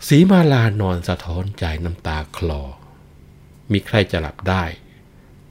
[0.06, 2.62] สีมาลานอนสะท้อนใจน้ำตาคลอ
[3.72, 4.64] มีใครจะหลับได้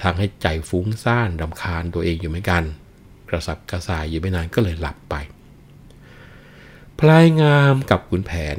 [0.01, 2.63] ทางให้ใจฟุ้งซ่านรำคาญตัวเองอยู่เหมือนกัน
[3.29, 5.15] กระสับกระส่ายอยู่ไม่นานก็เลยหลับไป
[6.99, 8.57] พลายงามกับขุนแผน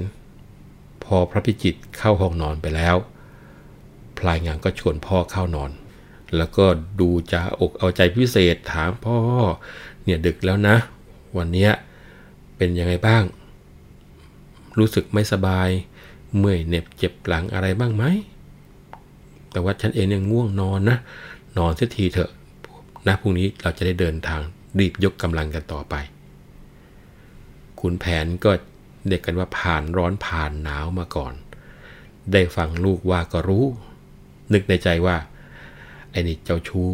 [1.04, 2.96] พอพระพิจิตเข้าห้องนอนไปแล้ว
[4.18, 5.70] พลายงามก็ชวนพ่อเข้านอน
[6.36, 6.66] แล้วก็
[7.00, 9.18] ดูจะอกเอาใจพิเศษถามพ่อ
[10.04, 10.76] เนี่ยดึกแล้วนะ
[11.36, 11.68] วันนี้
[12.56, 13.24] เป็นยังไงบ้าง
[14.78, 15.68] รู้สึกไม่สบาย
[16.38, 18.04] เมื่อยเหน็บเจ็บหลังอะไรบ้างไหม
[19.54, 20.98] แต่ว่าฉันเองยังง่วงนอนนะ
[21.58, 22.30] นอนเสียทีเถอะ
[23.06, 24.40] นะพรุ่งนี้เราจะได้เดินทาง
[24.78, 25.94] รีบยกกำลังกันต่อไป
[27.80, 28.50] ขุนแผนก็
[29.08, 31.34] เด็กกันว่าผ่านร้อนผ่านหนาวมาก่อน
[32.32, 33.64] ได้ฟังลูกว่าก็รู้
[34.52, 35.16] นึกในใจว่า
[36.10, 36.88] ไอ้นี่เจ้าชู้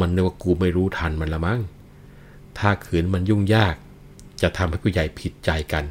[0.00, 1.60] มันนึกว่ากูไม่รู้ทันมันละมั้ง
[2.58, 3.74] ถ้าขืนมันยุ่งยาก
[4.42, 5.84] จะทำให้ผู้ใหญ่ผิดใจกัน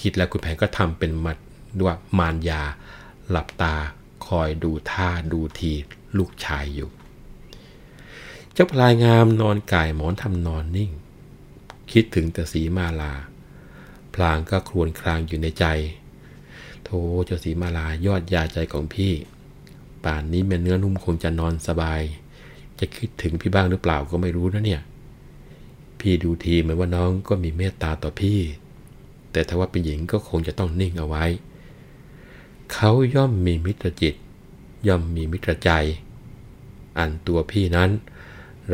[0.00, 1.36] คิดแล้วคุณแผนก็ทำเป็นมัด
[1.86, 2.62] ว่ามารยา
[3.30, 3.74] หลับตา
[4.40, 5.72] อยดูท่าดูที
[6.18, 6.90] ลูกชายอยู่
[8.52, 10.90] เจ้าพลายงามนอนก่ายหมอนทำนอนนิ่ง
[11.92, 13.14] คิดถึงแต่สีมาลา
[14.14, 15.64] พลางก็ครวญครางอยู่ในใจ
[16.84, 19.12] โธ่เจ้าสีมาลายอดยาใจของพี่
[20.04, 22.02] ป่านนี้แม่เนื้อนุ่มคงจะนอนสบาย
[22.78, 24.82] จะคิดถึงพี่บ้างหรือเปล่าก็ไม่รู้นะเนี่ย
[26.00, 28.38] พี่ดูทีเหมือนว่าน้องก็มีเมตตาต่อพี่
[29.32, 31.24] แต่ถ้าว่าเป็นหญิงก็คงจะต้องนิ่งเอาไว้
[32.74, 34.14] เขาย่อมมีมิตรจิต
[34.86, 35.70] ย่อมมีมิตรใจ
[36.98, 37.90] อันตัวพี่นั้น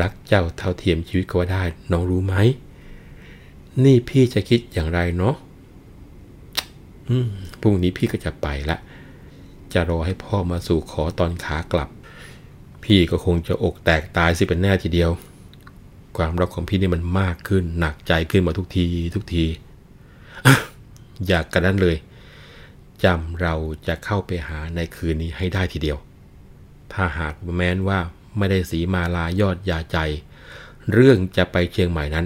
[0.01, 2.35] รักเจ้าเท่าเทียมชีวิตก็ได้ น้องรู้ไหม
[3.83, 5.35] นี่พี่จะคิดอย่างไรเนาะ
[7.09, 7.27] อืม
[7.61, 8.77] พรุ่งนี้พี่ก็จะไปละ
[9.73, 11.89] จะรอให้พ่อมาสู่ขอตอนขากลับ
[12.83, 15.11] พี่ก็คงจะอกแตกตายสิเป็นแน่ทีเดียว
[16.17, 18.85] ความรักของพี่นี่มันมากขึ้น หนักใจขึ้นมาทุกที
[19.15, 19.45] ทุกที
[21.27, 21.95] อย่ากระนั้นเลย
[23.03, 23.55] จำเรา
[23.87, 25.97] จะเข้าไปหาในคืนนี้ให้ได้ทีเดียว
[26.93, 27.99] ถ้าหากแม้นว่า
[28.37, 29.97] ไม่ได้สีมาลายอดยาใจ
[30.93, 32.25] เรื่องจะไปเชียงใหม่นั้น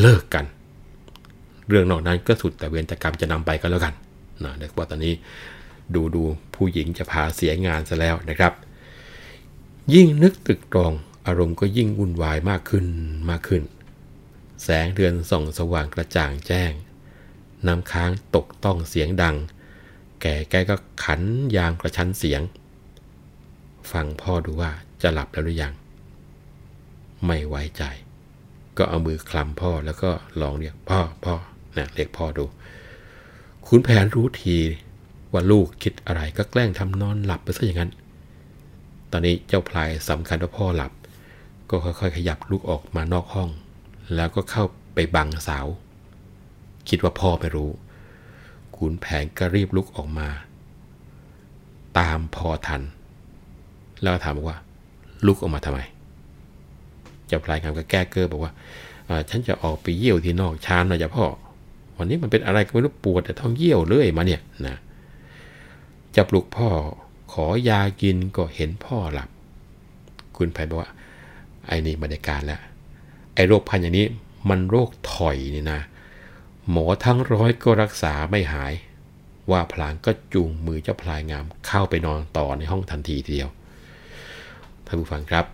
[0.00, 0.44] เลิกกัน
[1.68, 3.94] เรื่องนอกนั้นก็สุดแต่เวรแต่กรรมจะนำไปก็แล้วกัน
[4.44, 5.14] นะเด็กว่าตอนนี้
[5.94, 6.22] ดูดู
[6.54, 8.52] ผู้หญิงจะพาเสียงานซะแล้วนะครับ
[9.94, 10.92] ยิ่งนึกตึกตรอง
[11.26, 12.86] อารมณ์ก็ยิ่งวุ่นวายมากขึ้น
[13.30, 13.62] มากขึ้น
[14.64, 16.72] แสงเดือนส่องสว่างกระจ่างแจ้ง
[17.66, 19.36] น้ำค้างตกต้องเสียงดัง
[20.26, 21.20] แก่แกก็ขัน
[21.56, 22.42] ยามกระชั้นเสียง
[23.92, 24.70] ฟังพ่อดูว่า
[25.02, 25.72] จะหลับแล้วหรือยัง
[27.26, 27.82] ไม่ไว้ใจ
[28.76, 30.10] ก็เอามือคลำพ่อแล้วก็
[30.40, 31.34] ลองเรียกพ่อพ่อ
[31.76, 32.44] นะเรียกพ่อดู
[33.66, 34.56] คุณแผนรู้ที
[35.32, 37.92] ว่าลูกคิดอะไรก็แกล้งทำนอนหลับไปซะอย่างนั้น
[39.10, 40.92] ตอนนี้เจ้าพลายสำคัญว่าพ่อหลับ
[41.70, 43.50] ก็ค่อยๆ ขยับลูกออกมานอกห้อง
[44.14, 44.64] แล้วก็เข้า
[44.94, 45.58] ไปบังเสา
[46.88, 47.70] คิดว่าพ่อไม่รู้
[48.84, 50.28] ขุนแผนก็รีบลุกออกมา
[51.98, 52.82] ตามพอทัน
[54.02, 54.58] แล้วถามว่า
[55.26, 55.80] ลุกออกมาทำไม
[57.26, 58.52] เจ้าพลายคำก็แก้เกอบอกว่า
[59.30, 61.24] ฉันจะออกไปเยี่ยวที่นอกชานหน่อยจ้ะพ่อ
[61.96, 64.76] วันนี้มันเป็นอะไรก็ไม่รู้ปวด แต่ท้องเยี่ยวเลยมาเนี่ยนะ
[66.16, 66.68] จะปลุกพ่อ
[67.32, 69.28] ขอยากินก็เห็นพ่อหลับ
[70.36, 70.90] คุณไพบอกว่า
[71.66, 72.60] ไอ้นี่บรรยากาศแล้ว
[73.34, 74.06] ไอ้โรคพันอย่างนี้
[74.48, 75.80] มันโรคถอยนี่นะ
[76.70, 78.74] หมอทั้งร้อยก็รักษาไม่หาย
[79.50, 83.50] ว่าพลางก็จูงมือเจ้าพลายงามเข้าไปนอนต่อในห้องทันทีทีเดียว
[84.86, 85.44] ท่านผู้ฟังครับ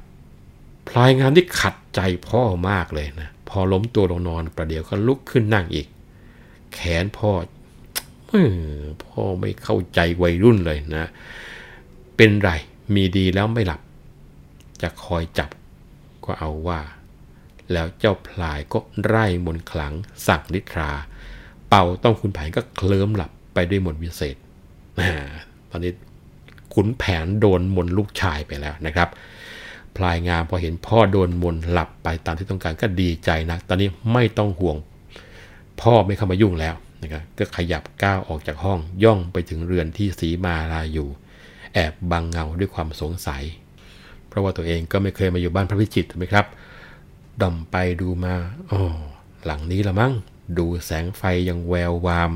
[0.88, 5.86] พลายงามที่ขัดใจพ่อมากเลยนะพอล้มตัวลงนอนประเดี๋ยวก็ลุกขึ้นนั่งอีก
[6.74, 7.30] แขนพ่อ
[9.04, 11.08] พ่อไม่เข้าใจวัยรุ่นเลยนะ
[12.16, 12.50] เป็นไร
[12.94, 13.80] มีดีแล้วไม่หลับ
[14.82, 15.50] จะคอยจับ
[16.24, 16.80] ก็เอาว่า
[17.72, 19.94] แล้วเจ้าพลายก็ไร่มนขลัง
[20.26, 20.90] สั่งนิทรา
[21.68, 24.36] เป่าต้องคุณแผนก็เคลิ้มหลับไปด้วยมนวิเศษ
[25.70, 25.92] ตอนนี้
[26.74, 29.08] ขุนแผนโดนมนลูกชายไปแล้วนะครับ
[29.96, 34.76] พลายงามพอเห็นพ่อโดนมนหลับไปตามที่ต้องการก็ดีใจนะตอนนี้ไม่ต้องห่วง
[35.80, 41.08] พ่อไม่เข้ามายุ่งแล้วนะครับก็ขยับก้าวออกจากห้องย่องไปถึงเรือนที่สีมาลาอยู่
[41.74, 43.42] แอบบังเงาด้วยความสงสัย
[44.28, 46.46] เพราะว่าตัวเองก็ไม่เคยมาอยู่บ้านพระพิจิตรไหมครับ
[47.43, 48.34] ดอมไปดูมา
[48.70, 48.80] อ๋อ
[49.45, 50.12] หลังนี้ละมั้ง
[50.59, 52.32] ดูแสงไฟยังแวววาม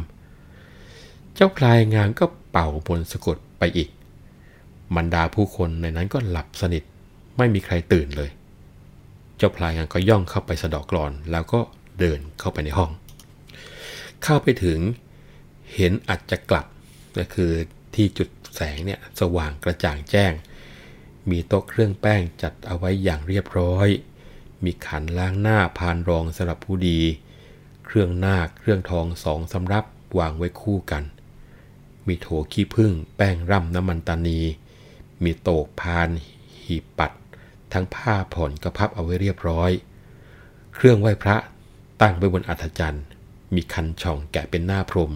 [1.34, 3.88] เจ้าพลายงานก็เป่าบนสะกดไปอีก
[4.96, 6.82] บรรดาผู้คนในนั้นก็หลับสนิท
[7.36, 8.30] ไม่มีใครตื่นเลย
[9.36, 11.60] เจ้าพลายงานก็ย่องเข้าไปสะดอกกรอน แล้วก็
[11.98, 12.90] เดินเข้าไปในห้อง
[14.24, 14.78] เข้าไปถึง
[15.74, 16.66] เห็นอัจจะกลับ
[17.18, 17.50] ก็คือ
[17.94, 20.32] ที่จุดแสงเนี่ยสว่างกระจ่างแจ้ง
[21.30, 23.88] มีโต๊ะเครื่องแป้งจัดเอาไว้อย่างเรียบร้อย
[24.64, 27.00] มีขันล้างหน้าพานรองสำหรับผู้ดี
[27.84, 29.84] เครื่องหน้าเครื่องทองสองสำรับ
[30.18, 31.04] วางไว้คู่กัน
[32.06, 34.40] มีโถขี้ผึ้งแป้งร่ำน้ำมันตานี
[35.22, 36.08] มีโตกพาน
[36.64, 37.12] หีบปัด
[37.72, 39.70] ทั้งผ้าผ่อนกระพับเอาไว้เรียบร้อย
[40.74, 41.36] เครื่องไหว้พระ
[42.00, 43.04] ตั้งไว้บนอัฐจันทร์
[43.54, 45.12] มีคันช่องแกะเป็นหน้าพรม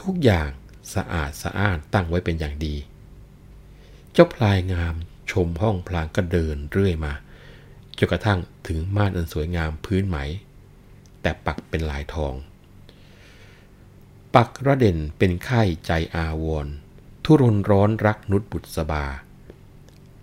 [0.00, 0.50] ทุกอย่าง
[0.94, 2.74] สะอาดสะอ้านตั้งไว้เป็นอย่างดี
[4.12, 4.94] เจ้าพลายงาม
[5.30, 7.12] ชมห้องพลางก็เดินเรื่อยมา
[8.06, 10.18] นกระทั่งถึงม่านอันสวยงามพื้นไหม
[11.22, 12.34] แต่ปักเป็นลายทอง
[14.34, 16.66] ปักระเด่นเป็นไข่ใจอาวร
[17.24, 19.06] ทุรนร้อนรักนุษบุตรสบา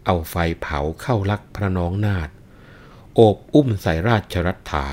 [0.05, 2.29] เอาไฟเผาเข้าลักพระน้องนาด
[3.15, 4.87] โอบอุ้มใส่ราชรัฐา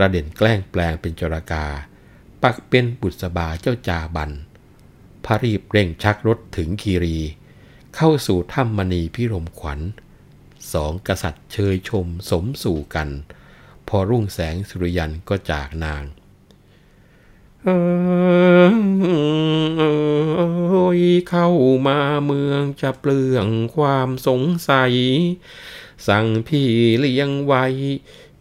[0.00, 1.66] ระเด่นแกล้งแปลงเป็นจรากา
[2.42, 4.30] ปักเป็นบุษบาเจ้าจาบัน
[5.24, 7.18] พระรีบเร่งชักรถถึงคีรี
[7.96, 9.80] เข้าสู่ถ้ำมณีพิรมขวัญ
[10.72, 13.08] สองกษัตริย์เชยชมสมสู่กัน
[13.88, 16.04] พอรุ่งแสงสุริยันก็จากนาง
[17.64, 17.68] เอ
[20.98, 21.48] ยเข้า
[21.86, 23.46] มาเมืองจะเปลือง
[23.76, 24.92] ความสงสัย
[26.08, 27.64] สั่งพี่เลี้ยงไว้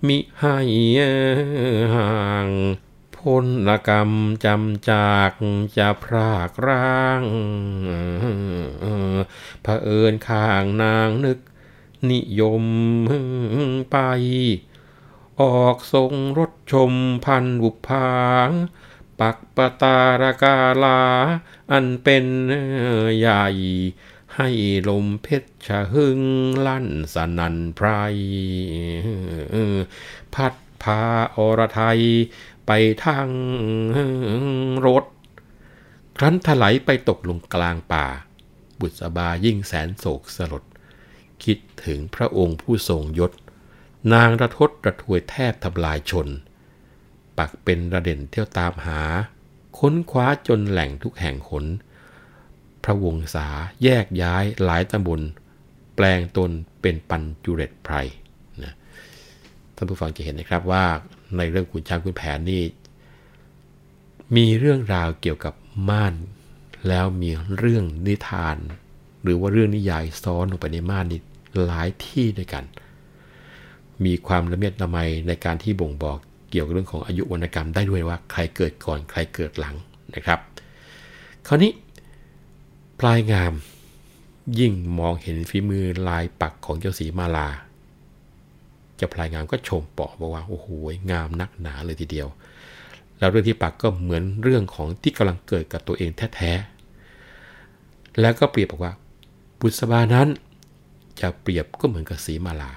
[0.08, 0.58] มิให้
[1.96, 2.12] ห่า
[2.48, 2.50] ง
[3.18, 4.12] พลกรรม
[4.46, 5.32] จำจาก
[5.78, 7.24] จะพรากร่าง
[9.64, 11.40] เผอิญข้างนางนึก
[12.12, 12.66] นิยม
[13.92, 13.98] ไป
[15.42, 16.94] ออกทรงรถชม
[17.26, 18.50] พันบุพาง
[19.20, 21.02] ปักปตารกาลา
[21.72, 22.26] อันเป็น
[23.20, 23.48] ใหญ่
[24.36, 24.50] ให้
[24.90, 26.22] ลมเพชรชะหึง
[26.68, 27.88] ลั่นสนันไพร
[30.36, 31.02] พัดพา
[31.36, 32.02] อรไทย
[32.68, 32.72] ไป
[33.06, 33.30] ทาง
[34.86, 35.06] รถ
[36.18, 38.06] ครั้นถลายไปตกลงกลางป่า
[38.80, 40.64] บุษบายิ่งแสนโศกสลด
[41.44, 43.32] คิดถึงพระองค์ผู้ทรงยศ
[44.14, 46.28] นางระทศระทวยแทบทำลายชน
[47.38, 49.02] ปักเป็นระเด่นเที่ยวตามหา
[49.78, 51.66] ค้นคว้าจนแหล่งทุกแห่งขน
[52.84, 53.48] พระวงศา
[53.84, 55.22] แยกย้ายหลายตำบล
[55.96, 57.96] แปลงตนเป็นปันจุเรตไพร
[58.64, 58.74] นะ
[59.76, 60.86] ท่านผู้ฟังจะเห็นนะครับว่า
[61.38, 62.64] ในเรื่องขุนช้างขุนแผนนี่
[64.36, 65.54] มีเรื่องราวเกี่ยวกับ
[65.90, 66.16] ม่าน
[66.88, 68.58] แล้วมีเรื่องนิทาน
[69.24, 71.22] หรือว่าเรื่องนิยายซ้อนลงไปในม่านนี่
[71.66, 72.64] หลายที่ด้วยกัน
[74.06, 74.98] มีความละเมียดละไม
[75.28, 76.18] ในการที่บ่งบอก
[76.50, 79.76] เกี่ยวกับเรื่องของอายุวรรณกรรมได้ด้วยว่าใครเกิดก่อนใครเกิดหลัง
[80.16, 80.40] นะครับ
[81.48, 81.72] คราวนี้
[83.00, 83.54] ปลายงาม
[84.60, 87.50] ยิ่งมองเห็นฝีมือลายปักของเจ้าสีมาลา
[88.96, 90.68] เจ้าพลายงามก็ชมปอบอกว่าโอ้โห
[91.12, 92.28] งามนักหนาเลยทีเดียว
[93.20, 98.94] แล้วเรื่องที่ปักก็เหมือนเรื่องของที่กำลังเกิดกับตัวเองแท้ๆแล้วก็เปรียบบอกว่า
[99.60, 100.28] บุษบานั้น
[101.22, 102.72] จะเปรียบก็เหมือนกับสีมาลา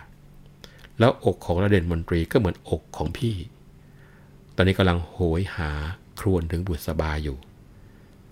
[0.98, 3.34] แล้วอกของระเด่นมนตรีก็เหมือนอกของพี่
[4.56, 5.70] ตอนนี้กำลังโหยหา
[6.20, 7.36] ครวนถึงบุษบาอยู่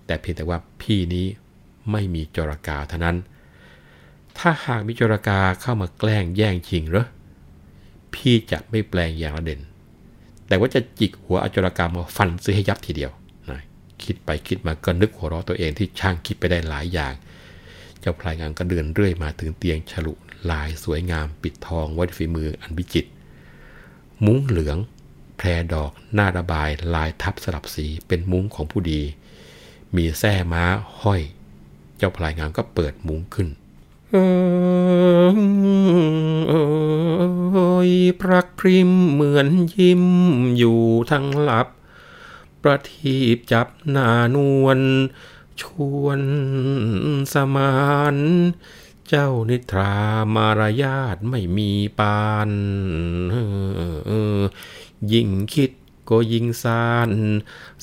[0.07, 1.27] แต่เพียงแต่ว่าพี่นี้
[1.91, 3.17] ไม่มีจรกาเท่านั้น
[4.39, 7.07] ถ้าหากมีจรกาเข้ามาแกล้งแย่งชิงเหรอ
[8.15, 9.61] พี่จะไม่แปลงอย่างระเด่น
[10.49, 13.13] แต่ว่าจะจิกหัวอจรกามาฟันซื้อให้ยับทีเดียว
[13.51, 13.61] นะ
[14.03, 17.13] คิดไปคิดมาก็นึกหัวเราะตัวเองที่ช่างคิดไปได้หลายอย่าง
[18.01, 20.15] เจ้าพลายงามก็เดินเรื่อยมาถึงเตียงฉลุ
[20.51, 23.07] ลายสวยงามปิดทองไว้ฝีมืออันวิจิต
[24.25, 24.79] มุ้งเหลือง
[25.37, 29.01] แพรดอกหน้าระบายลายทับสลับสีเป็นมุ้งของผู้ดี
[29.97, 30.65] มีแส้ม้า
[31.03, 31.21] ห้อย
[31.97, 33.49] เจ้าพลายงามก็เปิดมุ้งขึ้น
[34.11, 34.17] เอ
[37.89, 37.91] ย
[38.21, 40.05] พรักพริมเหมือนยิ้ม
[40.59, 40.81] อยู่
[41.11, 41.69] ทั้งหลับ
[42.63, 44.79] ประทีปจับหน้านวล
[45.61, 45.63] ช
[46.03, 46.21] วน
[47.33, 47.75] สมา
[48.15, 48.17] น
[49.09, 49.97] เจ้านิทรา
[50.35, 52.51] มารยาทไม่มีปาน
[55.13, 55.71] ยิ่งคิด
[56.09, 57.11] ก็ยิ่งสาน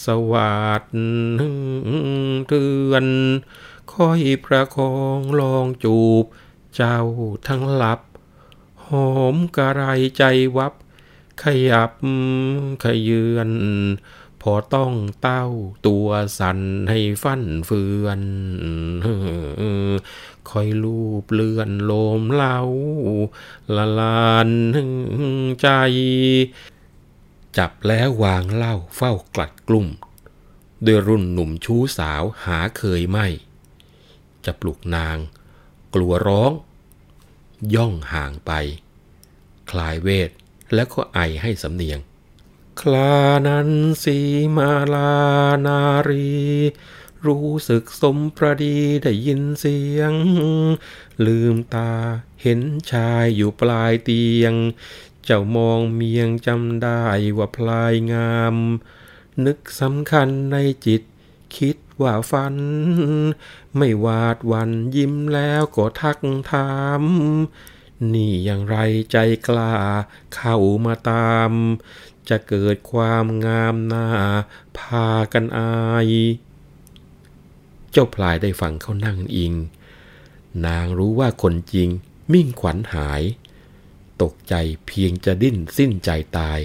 [0.05, 0.83] สวัสด
[2.47, 3.05] เตือน
[3.91, 6.25] คอยประคองลองจูบ
[6.75, 6.99] เจ้า
[7.47, 7.99] ทั้งหลับ
[8.85, 9.83] หอมกระไร
[10.17, 10.23] ใจ
[10.57, 10.73] วับ
[11.41, 11.91] ขยับ
[12.83, 13.49] ขยือน
[14.41, 15.45] พอต้องเต้า
[15.87, 16.07] ตัว
[16.39, 16.59] สั่น
[16.89, 18.21] ให้ฟันเฟือน
[20.49, 22.57] คอยลูบเลื่อนโลมเล่า
[23.75, 24.49] ละลาน
[25.61, 25.67] ใจ
[27.57, 29.87] จับแล้ววางเล่าเฝ้ากลัดกลุ่ม
[30.85, 33.27] ด้วยรุ่นหนุ่มชู้สาวหาเคยไม่
[34.45, 35.17] จะปลุกนาง
[35.93, 36.51] กลัวร้อง
[37.75, 38.51] ย่องห่างไป
[39.71, 40.29] คลายเวท
[40.73, 41.99] แล้วก็ไอให้สำเนียง
[42.81, 43.13] คลา
[43.47, 43.69] นัน
[44.03, 44.17] สี
[44.57, 45.13] มาลา
[45.65, 46.29] นารี
[47.25, 50.13] รู้สึกสมประดีได้ยินเสียง
[51.25, 51.91] ลืมตา
[52.41, 52.61] เห็น
[52.91, 54.53] ชายอยู่ปลายเตียง
[55.23, 57.03] เจ้ามองเมียงจำได้
[57.37, 58.55] ว่าพลายงาม
[59.45, 61.01] นึกสำคัญในจิต
[61.57, 62.55] คิดว่าฝัน
[63.77, 66.19] ไม่วาดวันยิ้มแล้วก็ทัก
[66.51, 66.71] ถา
[67.01, 67.03] ม
[68.13, 68.77] นี่อย่างไร
[69.11, 69.17] ใจ
[69.47, 69.73] กล้า
[70.35, 71.51] เข้ามาตาม
[72.29, 74.07] จะเกิดความงามหน้า
[74.77, 75.71] พากันอา
[76.09, 76.11] ย
[77.91, 79.53] เจ้าพลายได้ฟังเขานั่งอิง
[80.65, 81.89] นางรู้ว่าคนจริง
[82.31, 83.21] มิ่งขวัญหาย
[84.21, 84.53] ตกใจ
[84.87, 86.59] เพียงจะดิ้นสิ้นใจตาย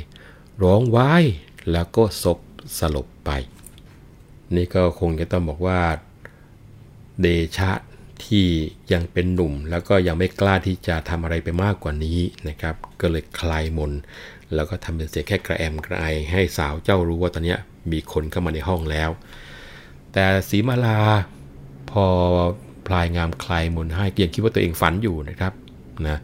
[0.62, 1.24] ร้องว้าย
[1.72, 2.38] แล้วก็ศพ
[2.78, 3.30] สลบไป
[4.54, 5.80] นี่ก็คงจะต้องบอกว่า
[7.20, 7.72] เดชะ
[8.24, 8.46] ที่
[8.92, 13.92] ยังเป็นหนุ่มแล้วก็ยังไม่กล้าที่จะทำอะไรไปมากกว่านี้นะครับ ก็เลยคลายมน
[14.54, 17.56] แล้วก็ทำเป็นเสียงแค่กระแอมกระไอให้สาวเจ้ารู้ว่าตอนนี้
[17.92, 19.10] มีคนเข้ามาในห้องแล้ว
[20.12, 20.98] แต่สีมาลา
[21.90, 22.04] พอ
[22.86, 25.52] พลายงามคลายมนให้ยังคิดว่าตัวเองฝันอยู่นะครับ
[26.08, 26.18] นะ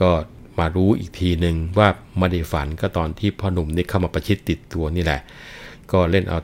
[0.00, 0.10] ก็
[0.58, 5.20] มารู้อีกทีหนึ่งว่าไม่ได้ฝันก็ตอนที่พ่อหนุ่มนี่เข้ามาประชิดติดตัวนี่แหละ
[5.92, 6.38] ก็เล่นเอา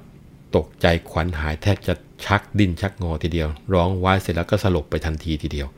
[0.57, 5.69] ตกใจขวัญหายแทบจะชักดิ้นชักงอทีเดียว ร้องว้าเสร็จแล้วก็สลบไปทันทีทีเดียว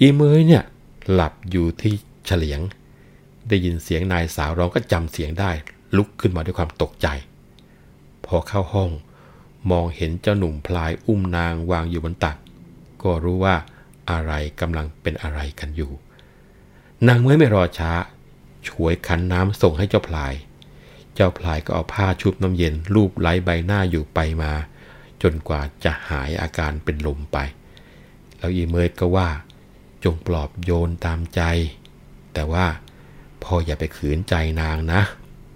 [0.00, 0.64] อีเมยเนี่ย
[1.12, 1.94] หลับอยู่ที่
[2.26, 2.60] เฉลียง
[3.48, 5.50] ได้ยินเสียงนายสาวร้องก็จำเสียงได้
[5.96, 7.06] ลุกขึ้นมาด้วยความตกใจ
[8.24, 8.90] พอเข้าห้อง
[9.70, 12.36] มองเห็นเจ้าหนุ่มพลายอุ้มนางวางอยู่บนตัก
[13.02, 13.56] ก็รู้ว่า
[14.10, 15.92] อะไรกำลังเป็นอะไรกันอยู่
[17.08, 17.92] นางเมยไม่รอช้า
[18.68, 20.34] ช่วยขันน้ำส่งให้เจ้าพลาย
[21.14, 24.52] เจ้าพลายก็เอาผ้าชุบน้ำเย็นรูปไล้ใบหน้าอยู่ไปมา
[25.22, 27.38] จนกว่าจะหายอาการเป็นลมไป
[28.38, 29.28] แล้วอีเมยก็ว่า
[30.04, 31.40] จงปลอบโยนตามใจ
[32.34, 32.66] แต่ว่า
[33.44, 35.00] พ่ออย่าไปขืนใจนางนะ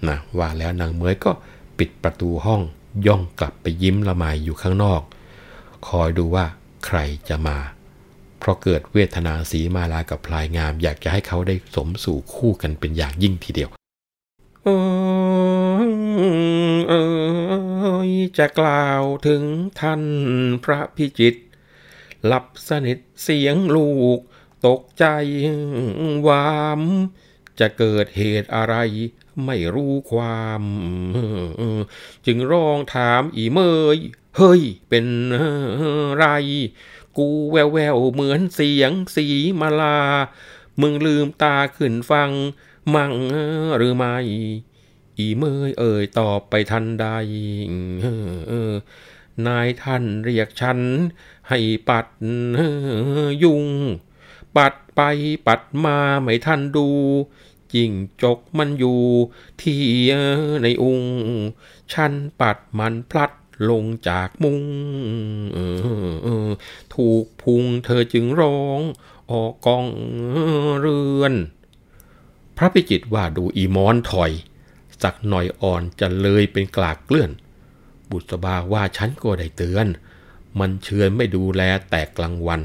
[0.08, 1.32] นะว่าแล้วนางเมยก็
[1.78, 2.60] ปิดประตูห้อง
[3.06, 5.02] ย่องกลับไปยิ้มละไมอยู่ข้างนอก
[5.88, 6.44] คอยดูว่า
[6.86, 7.58] ใครจะมา
[8.38, 13.68] เพราะเกิดเวทนาสีมาลากับพลายงาม อยากจะให้เขาได้สมสู่คู่กันเป็นอย่างยิ่งทีเดียว
[14.66, 14.72] ออ
[18.38, 19.42] จะกล่าวถึง
[19.80, 20.02] ท่าน
[20.64, 21.40] พระพิจิตร
[22.26, 24.18] หลับสนิทเสียงลูก
[24.66, 25.04] ตกใจ
[26.28, 26.80] วาม
[27.62, 28.74] จะเกิดเหตุอะไร
[29.46, 30.62] ไม่รู้ความ
[32.26, 33.60] จึงร้องถามอีเม
[33.96, 33.98] ย
[34.36, 35.06] เฮ้ย เป็น
[36.16, 36.24] ไร
[37.18, 39.26] กูแววแววเหมือนเสียงสี
[39.60, 39.98] มาลา
[40.80, 42.30] มึงลืมตาขึ้นฟัง
[42.94, 43.14] มั่ง
[43.76, 44.16] หรือไม่
[45.18, 47.06] อีเมยเอ่ยตอบไปทันใด
[49.46, 50.78] นายท่านเรียกฉัน
[51.48, 51.58] ให้
[51.88, 52.06] ปัด
[53.42, 53.66] ยุง
[54.56, 55.00] ปัดไป
[55.46, 56.88] ปัดมาไม่ทันดู
[57.74, 57.90] จิง
[58.22, 59.00] จกมันอยู่
[59.62, 59.80] ที่
[60.62, 61.02] ในอุง
[61.92, 63.30] ฉันปัดมันพลัด
[63.70, 64.60] ลงจากมุง
[66.94, 68.80] ถูกพุงเธอจึงร้อง
[69.30, 69.86] ออกกอง
[70.80, 71.34] เรือน
[72.56, 74.32] พระพิจิตว่าดูอีมอนถอย
[75.02, 77.30] สักหน่อยอ่อนจะเลยเป็นกลากเกลื่อน
[78.10, 79.86] บุษบาว่าฉันก็ได้เตือน
[80.58, 82.60] มันเชือนไม่ดูแลแต่กลางวัน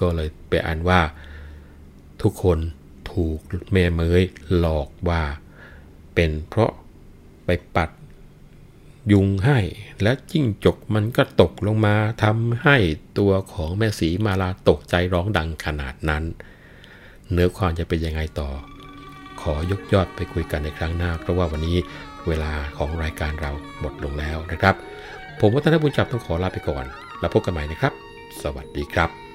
[0.00, 1.00] ก็เลยไปอ่านว่า
[2.22, 2.58] ทุกคน
[3.18, 3.40] ถูก
[3.72, 4.22] แม่เมย
[4.58, 5.22] หลอกว่า
[6.14, 6.72] เป็นเพราะ
[7.44, 7.90] ไปปัด
[9.12, 9.58] ยุงให้
[10.02, 11.94] และจิ้งจกมันก็ตกลงมา
[12.24, 12.76] ทำให้
[13.18, 16.24] ตัวของแม่สีมาลาตกใจร้องดังขนาดนั้น
[17.32, 18.50] เนื้อความจะเป็นยังไงต่อ
[19.40, 21.76] ขอยกยอดไปคุยกันในครั้งหน้า เพราะว่าวันนี้
[22.28, 24.74] เวลาของรายการเราหมดลงแล้วนะครับ
[25.40, 26.84] ผมวัฒนบุญจับต้องขอลาไปก่อน
[27.20, 27.92] แล้วพบกันใหม่นะครับ
[28.42, 29.27] สวัสดีครับ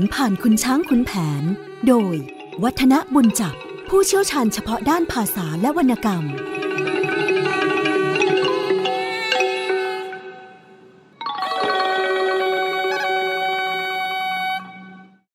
[0.00, 1.42] ารผ่านคุณช้างคุณแผน
[1.88, 2.16] โดย
[2.62, 3.54] วัฒนบุญจับ
[3.88, 6.24] ผู้เชี่ยวชาญเฉพาะด้านภาษาและวรรณกรรม